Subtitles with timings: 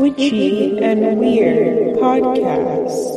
[0.00, 3.10] Witchy and Weird podcast.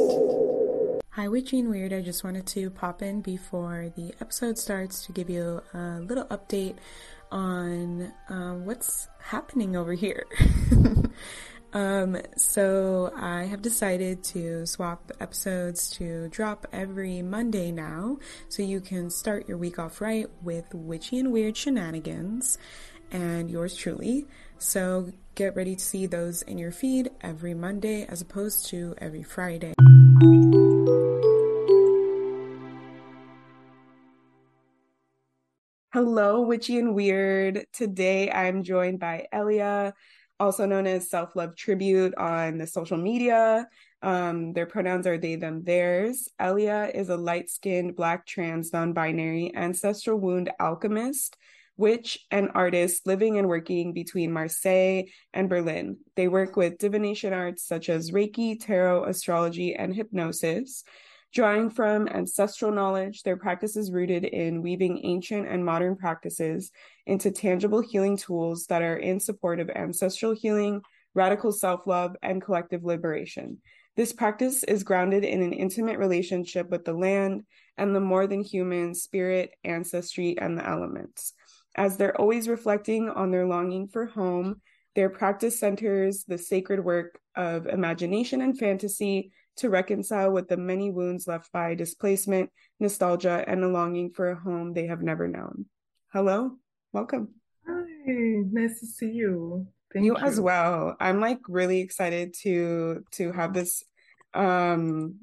[1.12, 1.94] Hi, Witchy and Weird.
[1.94, 6.26] I just wanted to pop in before the episode starts to give you a little
[6.26, 6.76] update
[7.34, 10.26] on um, what's happening over here.
[11.74, 18.80] um, so, I have decided to swap episodes to drop every Monday now, so you
[18.80, 22.58] can start your week off right with Witchy and Weird shenanigans
[23.12, 24.26] and yours truly.
[24.58, 29.24] So get ready to see those in your feed every Monday as opposed to every
[29.24, 29.74] Friday.
[35.94, 37.68] Hello, Witchy and Weird.
[37.72, 39.94] Today I'm joined by Elia,
[40.40, 43.68] also known as Self Love Tribute on the social media.
[44.02, 46.30] Um, their pronouns are they, them, theirs.
[46.40, 51.38] Elia is a light skinned, black, trans, non binary, ancestral wound alchemist
[51.78, 55.98] witch, and artist living and working between Marseille and Berlin.
[56.16, 60.84] They work with divination arts such as Reiki, tarot, astrology, and hypnosis.
[61.34, 66.72] Drawing from ancestral knowledge, their practice is rooted in weaving ancient and modern practices
[67.08, 70.82] into tangible healing tools that are in support of ancestral healing,
[71.16, 73.58] radical self love, and collective liberation.
[73.96, 77.46] This practice is grounded in an intimate relationship with the land
[77.78, 81.34] and the more than human spirit, ancestry, and the elements.
[81.76, 84.62] As they're always reflecting on their longing for home,
[84.94, 90.92] their practice centers the sacred work of imagination and fantasy to reconcile with the many
[90.92, 95.66] wounds left by displacement, nostalgia, and a longing for a home they have never known.
[96.12, 96.52] Hello,
[96.92, 97.30] welcome.
[97.68, 99.68] Hi, nice to see you.
[99.94, 100.96] Thank you, you as well.
[101.00, 103.84] I'm like really excited to to have this
[104.34, 105.20] um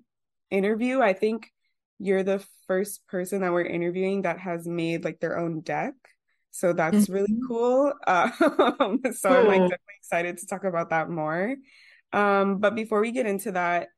[0.50, 1.00] interview.
[1.00, 1.50] I think
[1.98, 5.94] you're the first person that we're interviewing that has made like their own deck.
[6.52, 7.12] So that's mm-hmm.
[7.12, 7.92] really cool.
[8.06, 9.36] Uh, so cool.
[9.36, 11.56] I'm like definitely excited to talk about that more.
[12.12, 13.88] Um, but before we get into that,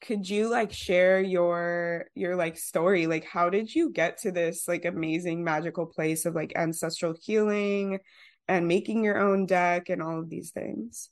[0.00, 3.06] could you like share your your like story?
[3.06, 7.98] Like how did you get to this like amazing magical place of like ancestral healing
[8.48, 11.10] and making your own deck and all of these things?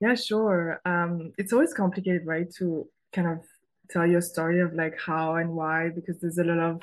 [0.00, 0.80] Yeah, sure.
[0.84, 3.38] Um, it's always complicated, right, to kind of
[3.90, 6.82] tell your story of like how and why because there's a lot of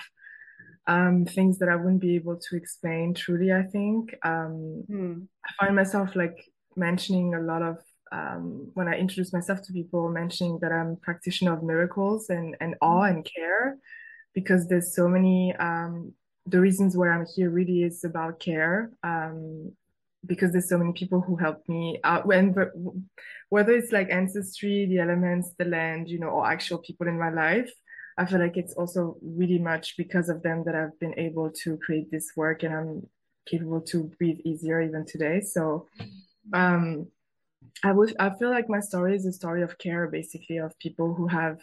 [0.88, 4.16] um, things that I wouldn't be able to explain truly, I think.
[4.24, 5.28] Um, mm.
[5.46, 6.44] I find myself like
[6.76, 7.78] mentioning a lot of,
[8.12, 12.76] um, when I introduce myself to people, mentioning that I'm practitioner of miracles and, and
[12.82, 13.78] awe and care,
[14.34, 16.14] because there's so many, um,
[16.46, 18.92] the reasons why I'm here really is about care.
[19.04, 19.74] Um,
[20.26, 22.54] because there's so many people who help me out when
[23.48, 27.30] whether it's like ancestry the elements the land you know or actual people in my
[27.30, 27.72] life
[28.20, 31.78] I feel like it's also really much because of them that I've been able to
[31.78, 33.08] create this work and I'm
[33.50, 35.40] capable to breathe easier even today.
[35.40, 35.88] So
[36.52, 37.08] um,
[37.84, 41.14] I would I feel like my story is a story of care basically of people
[41.14, 41.60] who have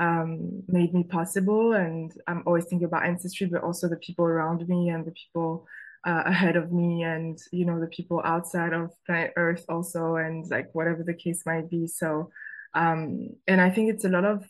[0.00, 4.66] um, made me possible and I'm always thinking about ancestry but also the people around
[4.68, 5.66] me and the people
[6.04, 10.50] uh, ahead of me and you know the people outside of planet earth also and
[10.50, 12.30] like whatever the case might be so
[12.74, 14.44] um, and I think it's a lot of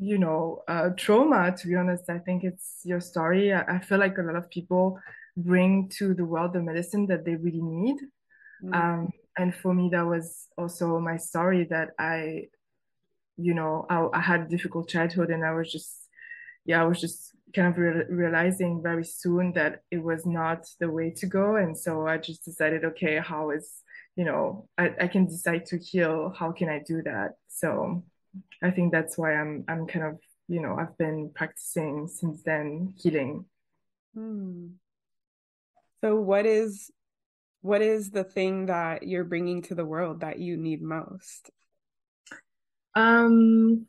[0.00, 2.08] you know, uh, trauma, to be honest.
[2.08, 3.52] I think it's your story.
[3.52, 4.98] I, I, feel like a lot of people
[5.36, 7.96] bring to the world the medicine that they really need.
[8.64, 8.74] Mm.
[8.74, 12.48] Um, and for me, that was also my story that I,
[13.38, 16.08] you know, I, I had a difficult childhood and I was just,
[16.66, 20.90] yeah, I was just kind of re- realizing very soon that it was not the
[20.90, 21.56] way to go.
[21.56, 23.82] And so I just decided, okay, how is,
[24.14, 26.34] you know, I, I can decide to heal.
[26.38, 27.36] How can I do that?
[27.48, 28.04] So
[28.62, 30.18] I think that's why I'm I'm kind of
[30.48, 33.46] you know I've been practicing since then healing.
[34.14, 34.66] Hmm.
[36.02, 36.90] So what is
[37.62, 41.50] what is the thing that you're bringing to the world that you need most?
[42.94, 43.86] Um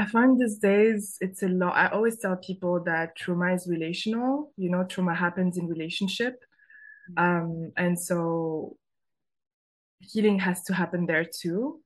[0.00, 1.76] I find these days it's a lot.
[1.76, 4.52] I always tell people that trauma is relational.
[4.56, 6.42] You know, trauma happens in relationship.
[7.12, 7.22] Mm-hmm.
[7.22, 8.78] Um, and so
[10.00, 11.80] healing has to happen there too.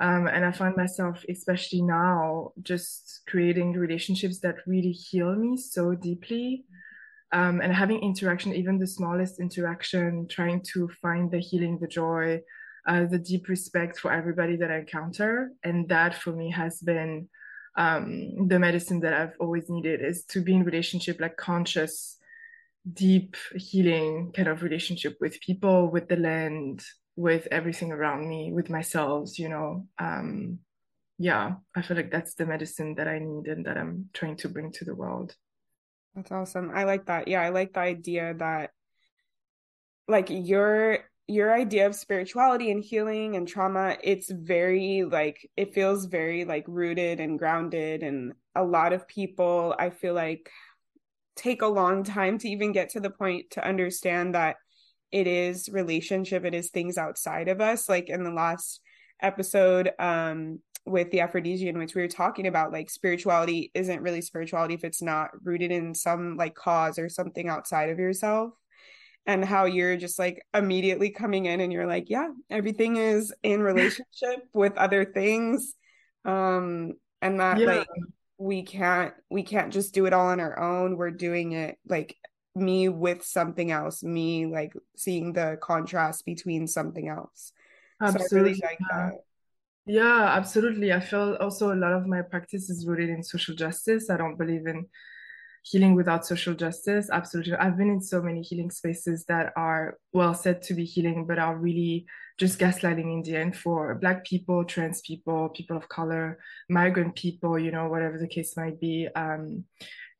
[0.00, 5.94] Um, and I find myself, especially now, just creating relationships that really heal me so
[5.94, 6.66] deeply.
[7.30, 12.40] Um, and having interaction, even the smallest interaction, trying to find the healing, the joy,
[12.86, 15.52] uh, the deep respect for everybody that I encounter.
[15.62, 17.28] And that for me has been
[17.76, 22.16] um, the medicine that I've always needed is to be in relationship, like conscious,
[22.92, 26.82] deep healing kind of relationship with people, with the land,
[27.14, 29.86] with everything around me, with myself, you know.
[29.98, 30.60] Um,
[31.18, 34.48] yeah, I feel like that's the medicine that I need and that I'm trying to
[34.48, 35.34] bring to the world.
[36.18, 36.72] That's awesome.
[36.74, 37.28] I like that.
[37.28, 38.70] Yeah, I like the idea that
[40.08, 40.98] like your
[41.28, 46.64] your idea of spirituality and healing and trauma, it's very like it feels very like
[46.66, 50.50] rooted and grounded and a lot of people I feel like
[51.36, 54.56] take a long time to even get to the point to understand that
[55.12, 57.88] it is relationship, it is things outside of us.
[57.88, 58.80] Like in the last
[59.22, 64.74] episode, um, with the Aphrodisian, which we were talking about, like spirituality isn't really spirituality
[64.74, 68.52] if it's not rooted in some like cause or something outside of yourself.
[69.26, 73.62] And how you're just like immediately coming in and you're like, yeah, everything is in
[73.62, 75.74] relationship with other things.
[76.24, 77.66] Um, and that yeah.
[77.66, 77.88] like
[78.38, 80.96] we can't we can't just do it all on our own.
[80.96, 82.16] We're doing it like
[82.54, 87.52] me with something else, me like seeing the contrast between something else.
[88.00, 88.28] Absolutely.
[88.28, 89.12] So I really like that.
[89.88, 90.92] Yeah, absolutely.
[90.92, 94.10] I feel also a lot of my practice is rooted in social justice.
[94.10, 94.86] I don't believe in
[95.62, 97.08] healing without social justice.
[97.10, 97.54] Absolutely.
[97.54, 101.38] I've been in so many healing spaces that are well said to be healing, but
[101.38, 102.06] are really
[102.38, 106.38] just gaslighting in the end for Black people, trans people, people of color,
[106.68, 109.08] migrant people, you know, whatever the case might be.
[109.16, 109.64] Um,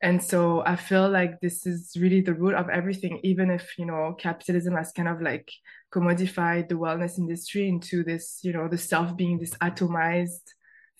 [0.01, 3.85] and so I feel like this is really the root of everything, even if, you
[3.85, 5.49] know, capitalism has kind of like
[5.91, 10.53] commodified the wellness industry into this, you know, the self being this atomized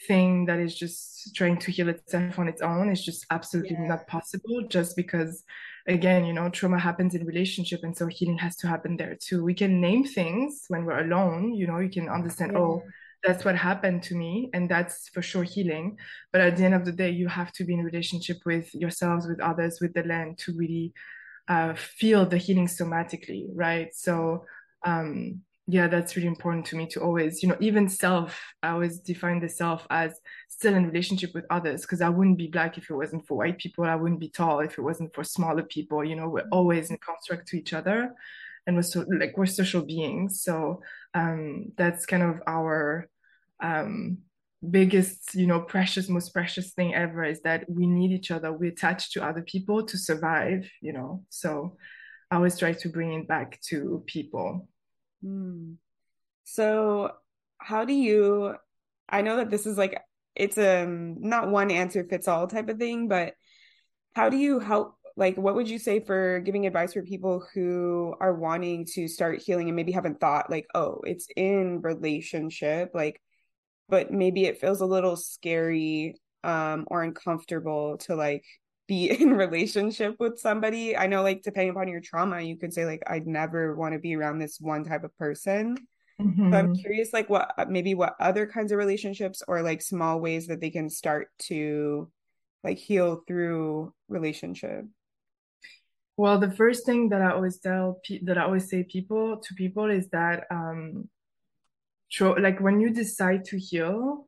[0.08, 3.88] thing that is just trying to heal itself on its own is just absolutely yeah.
[3.88, 5.44] not possible just because
[5.88, 9.44] again you know trauma happens in relationship and so healing has to happen there too
[9.44, 12.60] we can name things when we're alone you know you can understand yeah.
[12.60, 12.82] oh
[13.26, 15.98] that's what happened to me and that's for sure healing
[16.32, 19.28] but at the end of the day you have to be in relationship with yourselves
[19.28, 20.94] with others with the land to really
[21.50, 24.46] uh, feel the healing somatically right so
[24.84, 29.00] um, yeah that's really important to me to always you know even self i always
[29.00, 32.90] define the self as still in relationship with others because i wouldn't be black if
[32.90, 33.86] it wasn't for white people.
[33.86, 36.04] I wouldn't be tall if it wasn't for smaller people.
[36.04, 38.14] You know we're always in construct to each other
[38.70, 40.42] and we're so like we're social beings.
[40.42, 40.82] So
[41.14, 43.08] um, that's kind of our
[43.62, 44.20] um,
[44.70, 48.52] biggest you know precious most precious thing ever is that we need each other.
[48.52, 51.24] We attach to other people to survive you know?
[51.30, 51.78] So
[52.32, 54.68] i always try to bring it back to people
[55.24, 55.76] mm.
[56.44, 57.12] so
[57.58, 58.56] how do you
[59.10, 60.02] i know that this is like
[60.36, 63.34] it's a um, not one answer fits all type of thing but
[64.16, 68.16] how do you help like what would you say for giving advice for people who
[68.22, 73.22] are wanting to start healing and maybe haven't thought like oh it's in relationship like
[73.90, 78.46] but maybe it feels a little scary um or uncomfortable to like
[78.90, 80.98] be in relationship with somebody.
[80.98, 84.00] I know like depending upon your trauma you could say like i'd never want to
[84.00, 85.78] be around this one type of person.
[86.20, 86.52] Mm-hmm.
[86.52, 90.48] so i'm curious like what maybe what other kinds of relationships or like small ways
[90.48, 92.12] that they can start to
[92.64, 94.86] like heal through relationship.
[96.18, 99.90] Well, the first thing that I always tell that I always say people to people
[99.90, 101.08] is that um,
[102.20, 104.28] like when you decide to heal,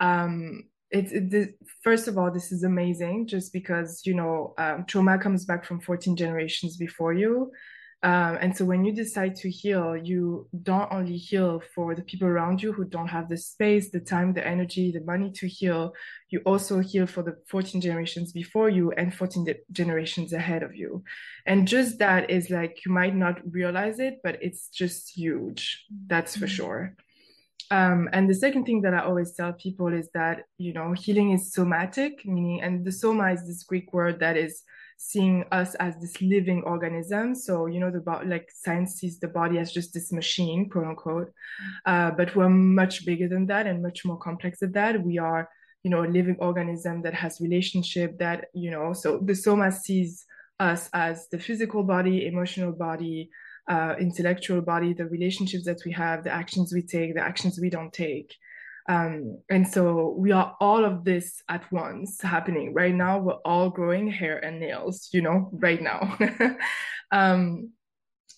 [0.00, 5.18] um, it's it, first of all this is amazing just because you know um, trauma
[5.18, 7.50] comes back from 14 generations before you
[8.04, 12.26] um, and so when you decide to heal, you don't only heal for the people
[12.26, 15.92] around you who don't have the space, the time, the energy, the money to heal.
[16.28, 20.74] You also heal for the 14 generations before you and 14 de- generations ahead of
[20.74, 21.04] you.
[21.46, 25.86] And just that is like, you might not realize it, but it's just huge.
[26.08, 26.54] That's for mm-hmm.
[26.54, 26.96] sure.
[27.72, 31.32] Um, and the second thing that I always tell people is that, you know, healing
[31.32, 34.62] is somatic, meaning, and the soma is this Greek word that is
[34.98, 37.34] seeing us as this living organism.
[37.34, 40.84] So, you know, the body, like science sees the body as just this machine, quote
[40.86, 41.32] unquote.
[41.86, 45.02] Uh, but we're much bigger than that and much more complex than that.
[45.02, 45.48] We are,
[45.82, 50.26] you know, a living organism that has relationship that, you know, so the soma sees
[50.60, 53.30] us as the physical body, emotional body,
[53.68, 57.70] uh, intellectual body, the relationships that we have, the actions we take, the actions we
[57.70, 58.34] don't take.
[58.88, 63.18] Um, and so we are all of this at once happening right now.
[63.18, 66.18] We're all growing hair and nails, you know, right now.
[67.12, 67.70] um,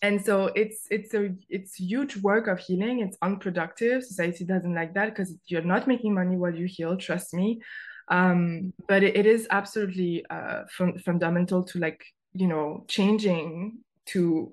[0.03, 3.01] and so it's it's a it's huge work of healing.
[3.01, 4.05] It's unproductive.
[4.05, 6.97] Society doesn't like that because you're not making money while you heal.
[6.99, 7.63] Trust me.
[8.09, 12.05] Um, but it, it is absolutely uh, fun- fundamental to like
[12.35, 14.53] you know changing to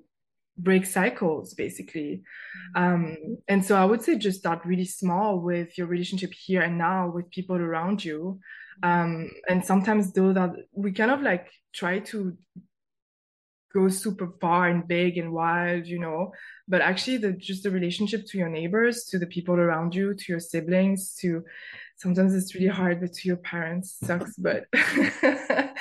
[0.58, 2.22] break cycles basically
[2.76, 2.94] mm-hmm.
[2.94, 3.16] um
[3.48, 7.08] and so i would say just start really small with your relationship here and now
[7.08, 8.38] with people around you
[8.82, 12.36] um and sometimes though that we kind of like try to
[13.72, 16.32] go super far and big and wild, you know,
[16.68, 20.24] but actually the just the relationship to your neighbors, to the people around you, to
[20.28, 21.42] your siblings, to
[21.96, 24.36] sometimes it's really hard, but to your parents sucks.
[24.36, 24.64] But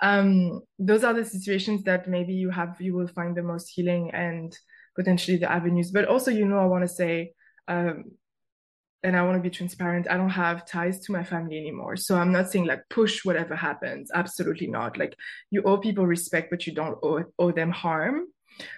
[0.00, 4.10] um, those are the situations that maybe you have you will find the most healing
[4.12, 4.56] and
[4.94, 5.90] potentially the avenues.
[5.90, 7.32] But also, you know, I want to say
[7.68, 8.04] um,
[9.02, 10.10] and I want to be transparent.
[10.10, 11.96] I don't have ties to my family anymore.
[11.96, 14.10] So I'm not saying like push whatever happens.
[14.12, 14.98] Absolutely not.
[14.98, 15.14] Like
[15.50, 18.26] you owe people respect, but you don't owe, owe them harm.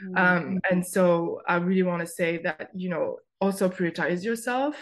[0.05, 0.17] Mm-hmm.
[0.17, 4.77] Um, and so I really want to say that, you know, also prioritize yourself.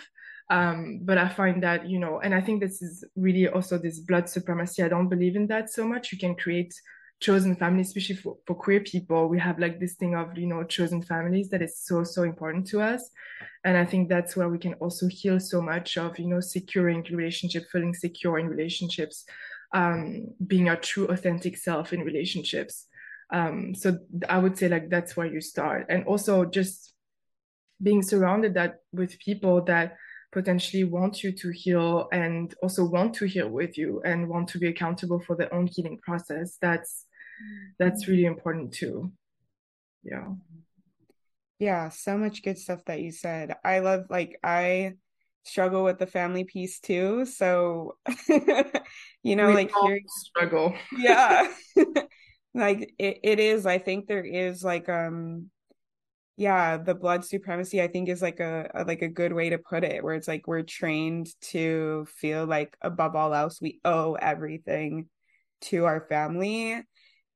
[0.49, 3.99] Um, but I find that, you know, and I think this is really also this
[3.99, 4.83] blood supremacy.
[4.83, 6.13] I don't believe in that so much.
[6.13, 6.73] You can create
[7.19, 9.29] chosen families, especially for, for queer people.
[9.29, 12.67] We have like this thing of, you know, chosen families that is so, so important
[12.69, 13.11] to us.
[13.65, 17.03] And I think that's where we can also heal so much of, you know, securing
[17.11, 19.25] relationship, feeling secure in relationships,
[19.73, 22.87] um, being our true authentic self in relationships.
[23.33, 23.99] Um, so
[24.29, 25.87] I would say like that's where you start.
[25.89, 26.93] And also just
[27.83, 29.97] being surrounded that with people that
[30.37, 34.59] potentially want you to heal and also want to heal with you and want to
[34.59, 37.07] be accountable for their own healing process that's
[37.79, 39.11] that's really important too.
[40.03, 40.29] Yeah.
[41.59, 43.55] Yeah so much good stuff that you said.
[43.65, 44.93] I love like i
[45.43, 47.97] struggle with the family piece too so
[49.23, 50.75] you know we like hearing struggle.
[50.99, 51.51] Yeah.
[52.55, 55.51] Like it, it is i think there is like um
[56.37, 59.59] yeah the blood supremacy i think is like a, a, like a good way to
[59.59, 64.15] put it where it's like we're trained to feel like above all else we owe
[64.15, 65.09] everything
[65.63, 66.81] to our family.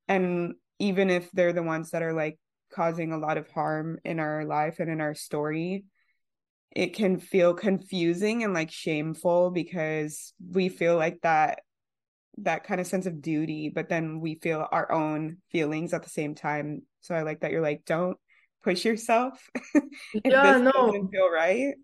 [0.08, 2.38] And even if they're the ones that are like
[2.72, 5.84] causing a lot of harm in our life and in our story
[6.70, 11.62] it can feel confusing and like shameful because we feel like that
[12.38, 16.10] that kind of sense of duty but then we feel our own feelings at the
[16.10, 16.82] same time.
[17.00, 18.16] So i like that you're like don't
[18.62, 19.48] push yourself
[20.24, 21.08] yeah no.
[21.10, 21.74] feel right?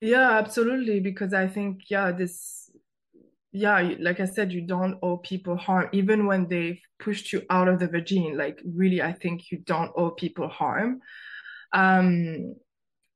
[0.00, 2.70] Yeah absolutely because i think yeah this
[3.52, 7.68] yeah like i said you don't owe people harm even when they've pushed you out
[7.68, 11.00] of the vagine like really i think you don't owe people harm.
[11.72, 12.54] Um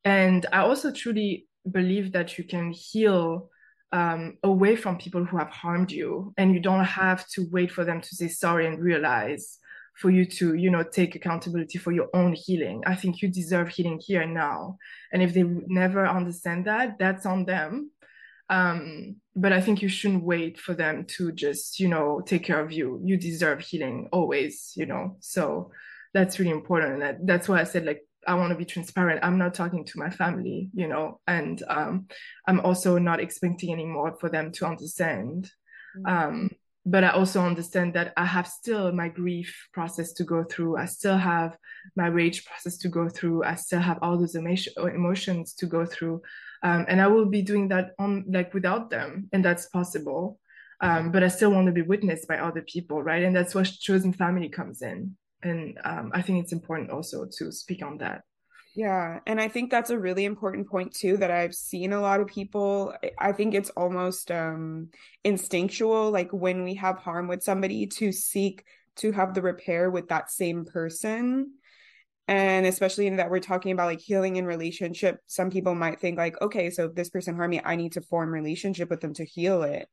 [0.04, 3.50] and i also truly believe that you can heal
[3.92, 7.84] um, away from people who have harmed you and you don't have to wait for
[7.84, 9.58] them to say sorry and realize
[10.00, 12.82] for you to you know take accountability for your own healing.
[12.86, 14.78] I think you deserve healing here and now.
[15.12, 17.90] And if they never understand that that's on them.
[18.48, 22.60] Um, but i think you shouldn't wait for them to just you know take care
[22.60, 23.00] of you.
[23.04, 25.16] You deserve healing always you know.
[25.20, 25.70] So
[26.14, 26.94] that's really important.
[26.94, 29.22] And that, that's why i said like i want to be transparent.
[29.22, 31.20] I'm not talking to my family you know.
[31.26, 32.06] And um,
[32.48, 35.50] i'm also not expecting anymore for them to understand.
[35.96, 36.06] Mm-hmm.
[36.06, 36.50] um,
[36.86, 40.76] but I also understand that I have still my grief process to go through.
[40.76, 41.56] I still have
[41.94, 43.44] my rage process to go through.
[43.44, 46.22] I still have all those emotions to go through.
[46.62, 50.38] Um, and I will be doing that on like without them, and that's possible.
[50.82, 53.22] Um, but I still want to be witnessed by other people, right?
[53.22, 55.16] And that's where chosen family comes in.
[55.42, 58.22] And um, I think it's important also to speak on that.
[58.74, 59.18] Yeah.
[59.26, 62.28] And I think that's a really important point too that I've seen a lot of
[62.28, 62.94] people.
[63.18, 64.90] I think it's almost um
[65.24, 68.64] instinctual, like when we have harm with somebody to seek
[68.96, 71.52] to have the repair with that same person.
[72.28, 76.18] And especially in that we're talking about like healing in relationship, some people might think
[76.18, 79.14] like, okay, so if this person harmed me, I need to form relationship with them
[79.14, 79.88] to heal it.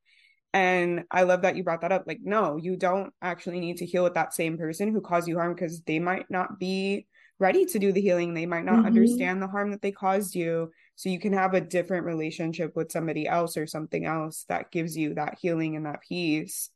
[0.54, 2.06] And I love that you brought that up.
[2.08, 5.38] Like, no, you don't actually need to heal with that same person who caused you
[5.38, 7.08] harm because they might not be
[7.40, 8.34] ready to do the healing.
[8.34, 8.88] They might not mm-hmm.
[8.88, 10.72] understand the harm that they caused you.
[10.96, 14.98] So you can have a different relationship with somebody else or something else that gives
[14.98, 16.70] you that healing and that peace.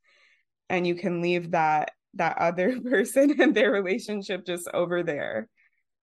[0.69, 5.49] And you can leave that that other person and their relationship just over there.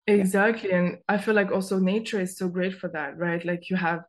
[0.06, 0.70] Exactly.
[0.70, 0.78] Yeah.
[0.78, 3.44] and i feel like also nature is so great for that right?
[3.44, 4.04] Like you have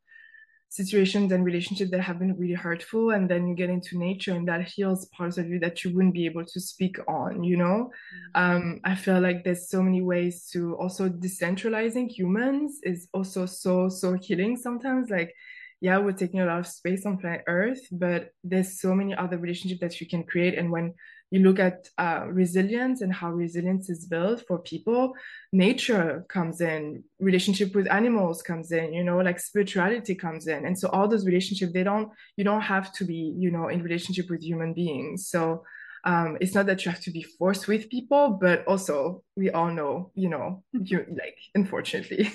[0.69, 4.47] situations and relationships that have been really hurtful and then you get into nature and
[4.47, 7.89] that heals parts of you that you wouldn't be able to speak on you know
[8.35, 8.41] mm-hmm.
[8.41, 13.89] um, i feel like there's so many ways to also decentralizing humans is also so
[13.89, 15.33] so healing sometimes like
[15.81, 19.39] yeah we're taking a lot of space on planet earth but there's so many other
[19.39, 20.93] relationships that you can create and when
[21.31, 25.13] you look at uh, resilience and how resilience is built for people
[25.53, 30.65] nature comes in relationship with animals comes in you know like spirituality comes in.
[30.65, 33.83] And so all those relationships they don't you don't have to be you know in
[33.83, 35.27] relationship with human beings.
[35.27, 35.63] So
[36.05, 39.69] um, it's not that you have to be forced with people but also we all
[39.69, 42.31] know you know you like unfortunately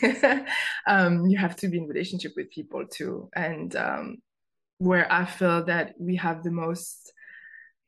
[0.86, 3.30] um, you have to be in relationship with people too.
[3.34, 4.18] And um,
[4.78, 7.13] where i feel that we have the most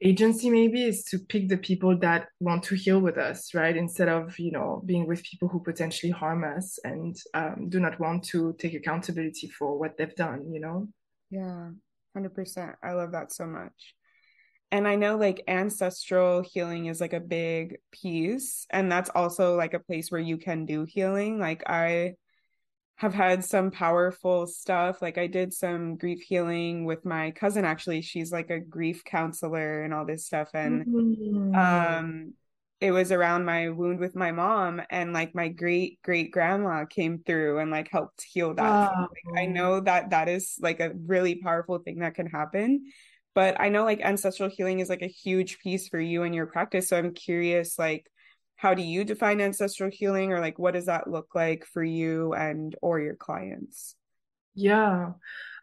[0.02, 3.76] agency maybe is to pick the people that want to heal with us, right?
[3.76, 7.98] Instead of, you know, being with people who potentially harm us and um, do not
[7.98, 10.88] want to take accountability for what they've done, you know?
[11.30, 11.70] Yeah,
[12.16, 12.74] 100%.
[12.82, 13.94] I love that so much.
[14.72, 18.66] And I know like ancestral healing is like a big piece.
[18.70, 21.38] And that's also like a place where you can do healing.
[21.38, 22.14] Like I
[22.96, 25.02] have had some powerful stuff.
[25.02, 28.00] Like I did some grief healing with my cousin actually.
[28.00, 31.54] She's like a grief counselor and all this stuff and mm-hmm.
[31.54, 32.32] um
[32.78, 37.22] it was around my wound with my mom and like my great great grandma came
[37.24, 38.62] through and like helped heal that.
[38.62, 39.08] Wow.
[39.30, 42.92] Like, I know that that is like a really powerful thing that can happen.
[43.34, 46.46] But I know like ancestral healing is like a huge piece for you and your
[46.46, 46.88] practice.
[46.88, 48.10] So I'm curious like
[48.56, 52.32] how do you define ancestral healing or like what does that look like for you
[52.32, 53.94] and or your clients?
[54.54, 55.12] Yeah.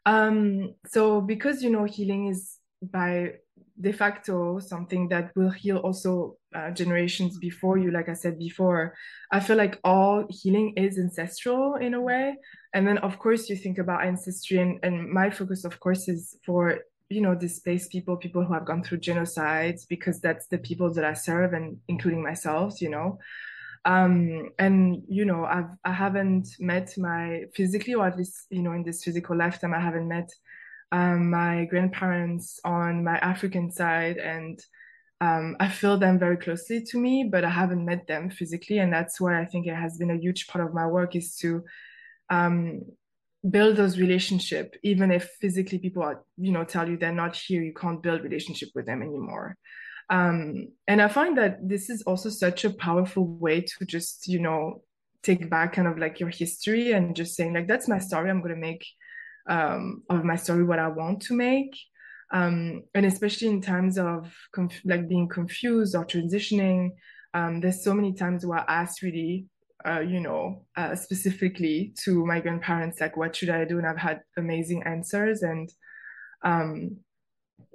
[0.05, 3.33] Um so because you know healing is by
[3.79, 8.93] de facto something that will heal also uh, generations before you like i said before
[9.31, 12.35] i feel like all healing is ancestral in a way.
[12.75, 16.37] And then of course you think about ancestry and, and my focus of course is
[16.45, 16.79] for
[17.13, 21.05] you know displaced people people who have gone through genocides because that's the people that
[21.05, 23.19] i serve and including myself you know.
[23.85, 28.71] Um and you know i've i haven't met my physically or at least you know
[28.71, 30.29] in this physical lifetime i haven't met
[30.93, 34.63] um, my grandparents on my african side and
[35.23, 38.91] um, I feel them very closely to me, but I haven't met them physically, and
[38.91, 41.63] that's why I think it has been a huge part of my work is to
[42.29, 42.81] um,
[43.49, 47.61] build those relationship even if physically people are you know tell you they're not here
[47.61, 49.57] you can't build relationship with them anymore.
[50.09, 54.39] Um, and i find that this is also such a powerful way to just you
[54.39, 54.83] know
[55.23, 58.29] take back kind of like your history and just saying like that's my story.
[58.29, 58.85] I'm going to make
[59.49, 61.77] um, of my story what i want to make.
[62.31, 66.91] Um, and especially in times of conf- like being confused or transitioning
[67.35, 69.45] um, there's so many times where i ask really
[69.85, 73.77] uh, you know, uh, specifically to my grandparents, like, what should I do?
[73.77, 75.41] And I've had amazing answers.
[75.41, 75.71] And
[76.43, 76.97] um,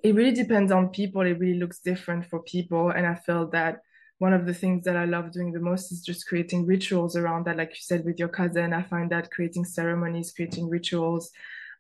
[0.03, 1.23] it really depends on people.
[1.23, 2.91] It really looks different for people.
[2.91, 3.81] And I felt that
[4.19, 7.47] one of the things that I love doing the most is just creating rituals around
[7.47, 7.57] that.
[7.57, 11.31] Like you said, with your cousin, I find that creating ceremonies, creating rituals,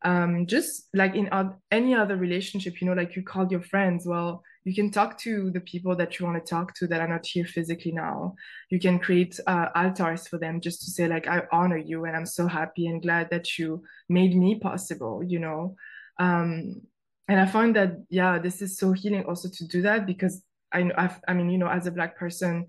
[0.04, 1.28] um, just like in
[1.70, 4.06] any other relationship, you know, like you called your friends.
[4.06, 7.08] Well, you can talk to the people that you want to talk to that are
[7.08, 8.34] not here physically now
[8.68, 12.14] you can create uh, altars for them just to say like i honor you and
[12.14, 15.74] i'm so happy and glad that you made me possible you know
[16.18, 16.80] um,
[17.28, 20.90] and i find that yeah this is so healing also to do that because i
[20.98, 22.66] I've, i mean you know as a black person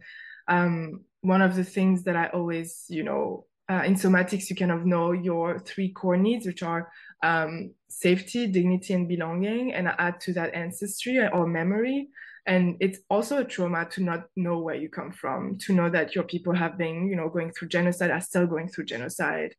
[0.47, 4.71] um, one of the things that i always you know uh, in somatics you kind
[4.71, 6.91] of know your three core needs which are
[7.23, 12.07] um, safety, dignity, and belonging, and add to that ancestry or memory.
[12.45, 16.15] And it's also a trauma to not know where you come from, to know that
[16.15, 19.53] your people have been, you know, going through genocide, are still going through genocide,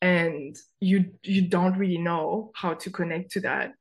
[0.00, 3.72] and you you don't really know how to connect to that.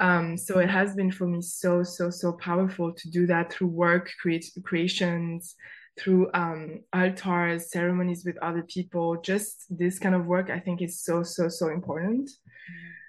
[0.00, 3.68] Um, so it has been for me so so so powerful to do that through
[3.68, 5.56] work, create creations,
[5.98, 9.20] through um, altars, ceremonies with other people.
[9.22, 12.30] Just this kind of work, I think, is so so so important.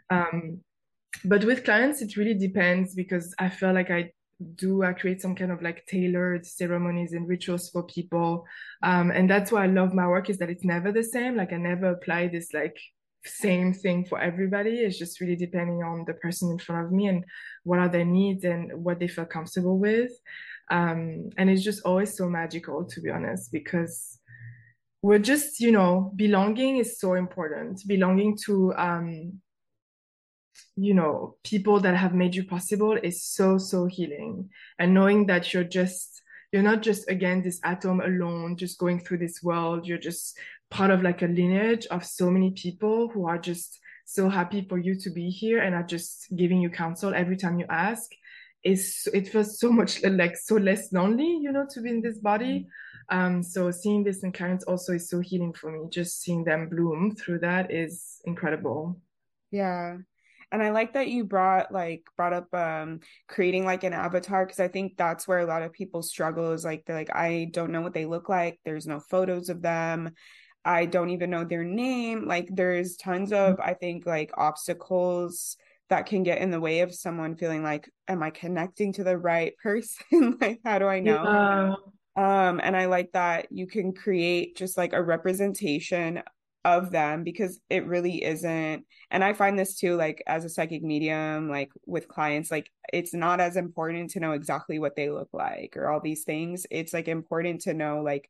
[0.09, 0.61] Um,
[1.23, 4.11] but with clients, it really depends because I feel like I
[4.55, 8.45] do I create some kind of like tailored ceremonies and rituals for people.
[8.83, 11.35] Um, and that's why I love my work is that it's never the same.
[11.35, 12.77] Like I never apply this like
[13.25, 14.79] same thing for everybody.
[14.79, 17.23] It's just really depending on the person in front of me and
[17.63, 20.11] what are their needs and what they feel comfortable with.
[20.71, 24.19] Um, and it's just always so magical to be honest, because
[25.01, 27.81] we're just, you know, belonging is so important.
[27.87, 29.41] Belonging to um
[30.77, 34.49] you know people that have made you possible is so so healing.
[34.79, 39.19] And knowing that you're just you're not just again this atom alone just going through
[39.19, 39.85] this world.
[39.85, 40.37] You're just
[40.71, 44.77] part of like a lineage of so many people who are just so happy for
[44.77, 48.11] you to be here and are just giving you counsel every time you ask
[48.65, 52.17] is it feels so much like so less lonely you know to be in this
[52.17, 52.67] body.
[53.09, 55.87] Um so seeing this in clients also is so healing for me.
[55.89, 58.99] Just seeing them bloom through that is incredible.
[59.51, 59.97] Yeah.
[60.51, 64.59] And i like that you brought like brought up um creating like an avatar because
[64.59, 67.71] i think that's where a lot of people struggle is like they're like i don't
[67.71, 68.59] know what they look like.
[68.65, 70.11] There's no photos of them.
[70.63, 72.25] I don't even know their name.
[72.27, 75.57] Like there's tons of i think like obstacles
[75.89, 79.17] that can get in the way of someone feeling like am i connecting to the
[79.17, 80.37] right person?
[80.41, 81.77] Like how do i know?
[82.17, 82.47] Yeah.
[82.47, 86.21] um and i like that you can create just like a representation
[86.63, 90.81] of them because it really isn't and i find this too like as a psychic
[90.81, 95.29] medium like with clients like it's not as important to know exactly what they look
[95.33, 96.65] like or all these things.
[96.69, 98.29] It's like important to know like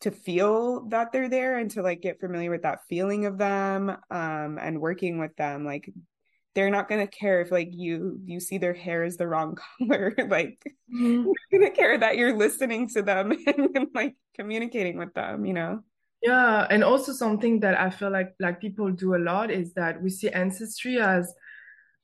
[0.00, 3.88] to feel that they're there and to like get familiar with that feeling of them
[4.10, 5.90] um and working with them like
[6.54, 9.56] they're not going to care if like you you see their hair is the wrong
[9.78, 10.58] color like
[10.92, 11.24] mm-hmm.
[11.24, 15.12] they're not going to care that you're listening to them and, and like communicating with
[15.14, 15.80] them you know
[16.24, 20.02] yeah, and also something that I feel like black people do a lot is that
[20.02, 21.30] we see ancestry as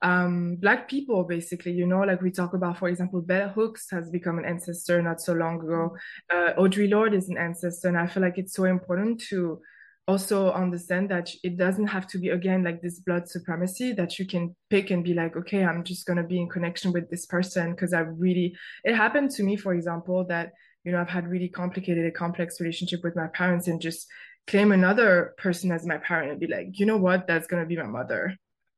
[0.03, 1.71] um, black people, basically.
[1.71, 5.21] You know, like we talk about, for example, Bell Hooks has become an ancestor not
[5.21, 5.95] so long ago.
[6.31, 9.59] Uh, Audre Lorde is an ancestor, and I feel like it's so important to
[10.07, 14.25] also understand that it doesn't have to be again like this blood supremacy that you
[14.25, 17.27] can pick and be like okay i'm just going to be in connection with this
[17.27, 20.51] person because i really it happened to me for example that
[20.83, 24.07] you know i've had really complicated a complex relationship with my parents and just
[24.47, 27.27] claim another person as my parent and be like you know what?
[27.27, 28.35] That's going to be my mother.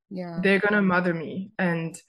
[0.10, 0.40] Yeah.
[0.42, 1.52] They're going to mother me.
[1.58, 2.00] And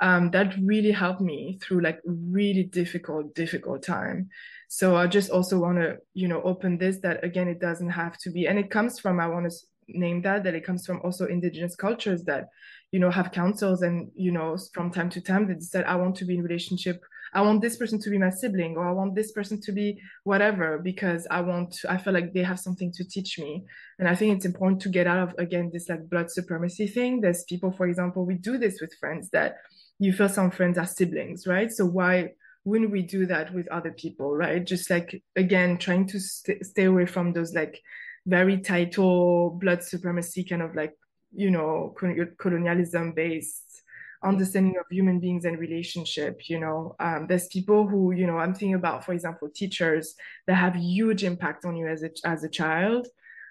[0.00, 4.30] um, that really helped me through like really difficult difficult time
[4.74, 8.16] so i just also want to you know open this that again it doesn't have
[8.16, 9.54] to be and it comes from i want to
[9.88, 12.48] name that that it comes from also indigenous cultures that
[12.90, 16.16] you know have councils and you know from time to time they said i want
[16.16, 17.02] to be in relationship
[17.34, 19.98] I want this person to be my sibling or I want this person to be
[20.24, 23.64] whatever because I want to, I feel like they have something to teach me.
[23.98, 27.22] And I think it's important to get out of again this like blood supremacy thing.
[27.22, 29.56] There's people, for example, we do this with friends that
[29.98, 31.72] you feel some friends are siblings, right?
[31.72, 32.32] So why
[32.64, 34.64] wouldn't we do that with other people, right?
[34.64, 37.80] Just like again trying to st- stay away from those like
[38.26, 40.94] very title blood supremacy kind of like
[41.34, 41.94] you know
[42.38, 43.82] colonialism based
[44.24, 48.54] understanding of human beings and relationship you know um, there's people who you know i'm
[48.54, 50.14] thinking about for example teachers
[50.46, 53.08] that have huge impact on you as a as a child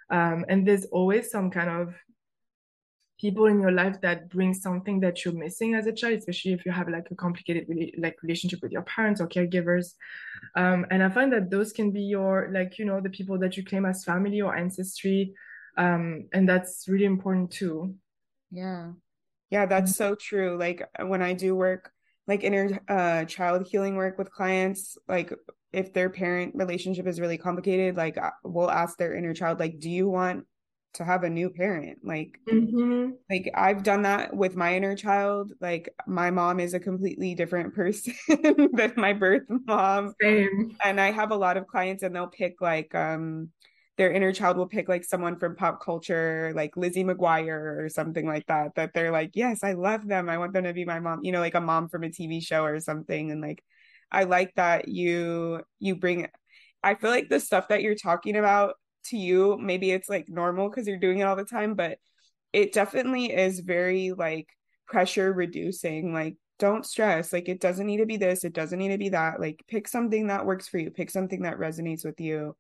[0.10, 1.94] um, and there's always some kind of
[3.22, 6.66] people in your life that bring something that you're missing as a child especially if
[6.66, 7.64] you have like a complicated
[8.00, 9.94] like relationship with your parents or caregivers.
[10.56, 13.56] Um, and i find that those can be your like you know the people that
[13.56, 15.34] you claim as family or ancestry
[15.78, 17.96] um, and that's really important too.
[18.52, 18.92] Yeah.
[19.50, 20.58] Yeah, that's so true.
[20.58, 21.92] Like when I do work
[22.28, 25.34] like inner uh child healing work with clients, like
[25.74, 29.90] if their parent relationship is really complicated, like we'll ask their inner child like do
[29.90, 30.46] you want
[30.94, 32.00] to have a new parent?
[32.04, 33.12] Like mm-hmm.
[33.30, 35.54] like I've done that with my inner child.
[35.62, 40.14] Like my mom is a completely different person than my birth mom.
[40.22, 40.76] Same.
[40.84, 43.50] And I have a lot of clients and they'll pick like um
[43.98, 48.26] their inner child will pick like someone from pop culture, like Lizzie McGuire or something
[48.26, 50.30] like that, that they're like, yes, I love them.
[50.30, 52.44] I want them to be my mom, you know, like a mom from a TV
[52.44, 53.30] show or something.
[53.30, 53.64] And like,
[54.12, 56.28] I like that you, you bring,
[56.82, 60.70] I feel like the stuff that you're talking about to you, maybe it's like normal
[60.70, 61.98] because you're doing it all the time, but
[62.54, 64.48] it definitely is very like
[64.88, 66.14] pressure reducing.
[66.14, 67.34] Like, don't stress.
[67.34, 69.40] Like, it doesn't need to be this, it doesn't need to be that.
[69.40, 72.56] Like, pick something that works for you, pick something that resonates with you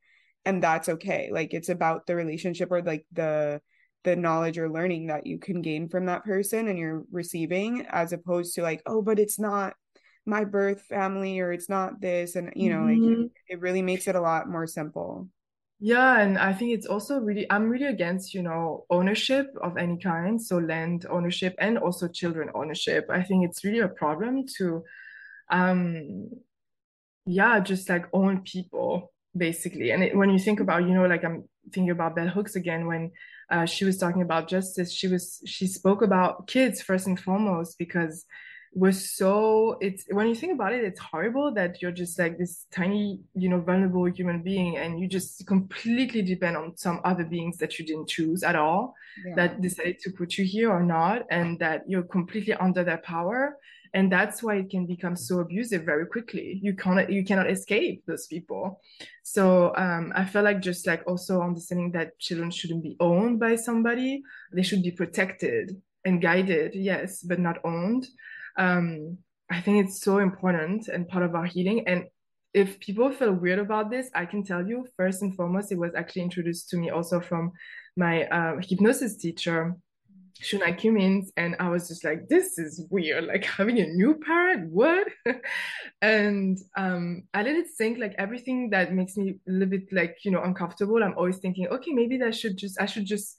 [0.45, 3.61] and that's okay like it's about the relationship or like the
[4.03, 8.13] the knowledge or learning that you can gain from that person and you're receiving as
[8.13, 9.73] opposed to like oh but it's not
[10.25, 13.21] my birth family or it's not this and you know mm-hmm.
[13.21, 15.27] like it, it really makes it a lot more simple
[15.81, 19.97] yeah and i think it's also really i'm really against you know ownership of any
[19.97, 24.83] kind so land ownership and also children ownership i think it's really a problem to
[25.49, 26.29] um
[27.25, 29.91] yeah just like own people basically.
[29.91, 32.87] And it, when you think about, you know, like I'm thinking about Bell Hooks again,
[32.87, 33.11] when
[33.49, 37.77] uh, she was talking about justice, she was she spoke about kids first and foremost
[37.77, 38.25] because
[38.73, 42.65] we're so it's when you think about it, it's horrible that you're just like this
[42.71, 47.57] tiny, you know, vulnerable human being, and you just completely depend on some other beings
[47.57, 49.35] that you didn't choose at all, yeah.
[49.35, 53.57] that decided to put you here or not, and that you're completely under their power.
[53.93, 56.57] And that's why it can become so abusive very quickly.
[56.63, 58.79] You cannot you cannot escape those people.
[59.23, 63.55] So um, i feel like just like also understanding that children shouldn't be owned by
[63.55, 68.07] somebody they should be protected and guided yes but not owned
[68.61, 69.17] um,
[69.49, 71.87] i think it's so important and part of our healing.
[71.87, 72.05] And
[72.53, 75.93] if people feel weird about this i can tell you first and foremost it was
[75.95, 77.51] actually introduced to me also from
[77.95, 79.75] my uh, hypnosis teacher
[80.39, 83.25] Shunai Cummins, and I was just like, this is weird.
[83.25, 85.07] Like having a new parent, what?
[86.01, 87.97] and um, I let it sink.
[87.97, 91.03] Like everything that makes me a little bit like you know uncomfortable.
[91.03, 93.37] I'm always thinking, okay, maybe that should just I should just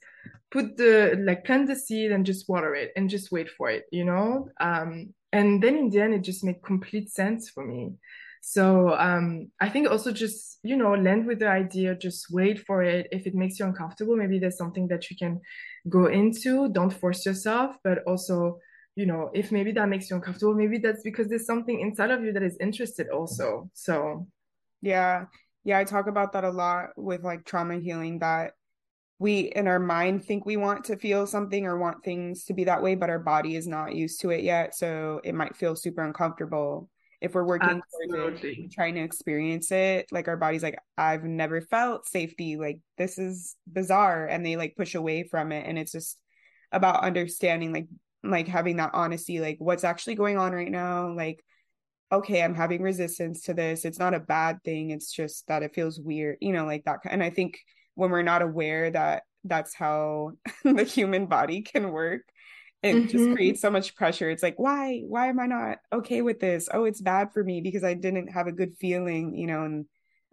[0.51, 3.85] put the like plant the seed and just water it and just wait for it,
[3.91, 4.49] you know.
[4.59, 7.93] Um, and then in the end, it just made complete sense for me.
[8.45, 12.83] So um, I think also just, you know, land with the idea, just wait for
[12.83, 13.07] it.
[13.09, 15.39] If it makes you uncomfortable, maybe there's something that you can
[15.87, 16.67] go into.
[16.67, 18.59] Don't force yourself, but also,
[18.97, 22.21] you know, if maybe that makes you uncomfortable, maybe that's because there's something inside of
[22.21, 23.69] you that is interested also.
[23.73, 24.27] So
[24.81, 25.25] yeah.
[25.63, 28.51] Yeah, I talk about that a lot with like trauma healing that
[29.19, 32.65] we in our mind think we want to feel something or want things to be
[32.65, 34.75] that way, but our body is not used to it yet.
[34.75, 36.89] So it might feel super uncomfortable
[37.23, 37.81] if we're working
[38.69, 40.07] trying to experience it.
[40.11, 42.57] Like our body's like, I've never felt safety.
[42.57, 44.27] Like this is bizarre.
[44.27, 45.65] And they like push away from it.
[45.65, 46.19] And it's just
[46.73, 47.87] about understanding, like,
[48.25, 51.15] like having that honesty, like what's actually going on right now.
[51.15, 51.41] Like,
[52.11, 53.85] okay, I'm having resistance to this.
[53.85, 54.91] It's not a bad thing.
[54.91, 56.99] It's just that it feels weird, you know, like that.
[57.05, 57.57] And I think
[57.95, 60.31] when we're not aware that that's how
[60.65, 62.23] the human body can work
[62.83, 63.07] it mm-hmm.
[63.07, 66.69] just creates so much pressure it's like why why am i not okay with this
[66.73, 69.85] oh it's bad for me because i didn't have a good feeling you know and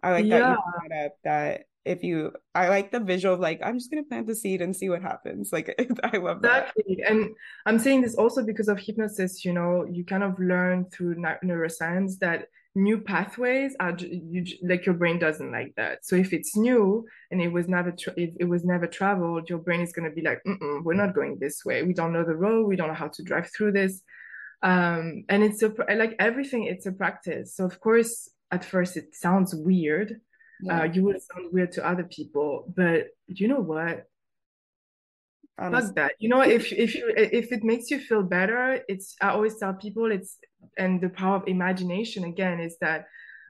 [0.03, 0.39] i like yeah.
[0.39, 3.89] that you brought up that if you i like the visual of like i'm just
[3.89, 6.97] going to plant the seed and see what happens like i love exactly.
[6.99, 7.29] that and
[7.65, 12.19] i'm saying this also because of hypnosis you know you kind of learn through neuroscience
[12.19, 16.05] that new pathways are you, like your brain doesn't like that.
[16.05, 19.59] So if it's new and it was never tra- if it was never traveled your
[19.59, 20.41] brain is going to be like
[20.83, 21.83] we're not going this way.
[21.83, 22.67] We don't know the road.
[22.67, 24.01] We don't know how to drive through this.
[24.63, 27.55] Um, and it's a like everything it's a practice.
[27.55, 30.21] So of course at first it sounds weird.
[30.63, 30.81] Yeah.
[30.81, 34.05] uh, you would sound weird to other people but you know what
[35.59, 35.87] Honestly.
[35.87, 36.11] Fuck that.
[36.19, 39.73] You know, if if you if it makes you feel better, it's I always tell
[39.73, 40.37] people it's
[40.77, 43.05] and the power of imagination again is that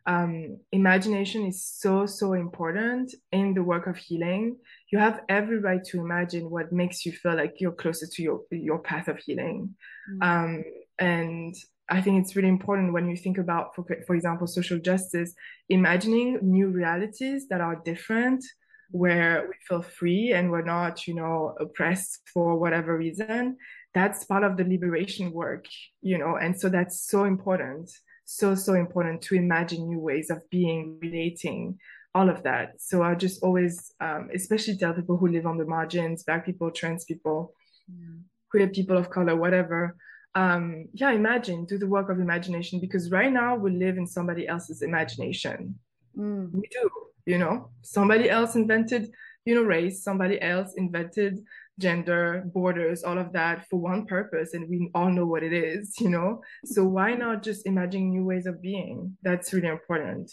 [0.07, 4.57] um, imagination is so so important in the work of healing.
[4.91, 8.41] You have every right to imagine what makes you feel like you're closer to your
[8.51, 9.75] your path of healing.
[10.11, 10.21] Mm-hmm.
[10.23, 10.63] Um,
[10.99, 11.55] and
[11.89, 15.33] I think it's really important when you think about, for, for example, social justice,
[15.67, 18.43] imagining new realities that are different
[18.91, 23.57] where we feel free and we're not, you know, oppressed for whatever reason,
[23.93, 25.65] that's part of the liberation work,
[26.01, 27.91] you know, and so that's so important,
[28.25, 31.77] so, so important to imagine new ways of being, relating,
[32.13, 32.73] all of that.
[32.79, 36.71] So I just always, um, especially tell people who live on the margins, black people,
[36.71, 37.53] trans people,
[37.87, 38.15] yeah.
[38.49, 39.95] queer people of color, whatever.
[40.35, 44.47] Um, yeah, imagine, do the work of imagination because right now we live in somebody
[44.47, 45.77] else's imagination.
[46.17, 46.51] Mm.
[46.53, 46.89] We do
[47.25, 49.09] you know somebody else invented
[49.45, 51.39] you know race somebody else invented
[51.79, 55.95] gender borders all of that for one purpose and we all know what it is
[55.99, 56.41] you know?
[56.65, 59.17] So why not just imagine new ways of being?
[59.23, 60.31] That's really important.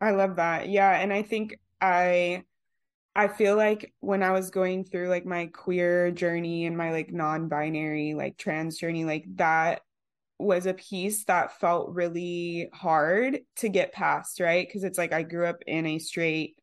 [0.00, 0.68] I love that.
[0.68, 2.42] Yeah and i think i
[3.14, 7.12] i feel like when i was going through like my queer journey and my like
[7.12, 9.82] non-binary like trans journey like that
[10.42, 14.66] was a piece that felt really hard to get past, right?
[14.66, 16.56] Because it's like I grew up in a straight,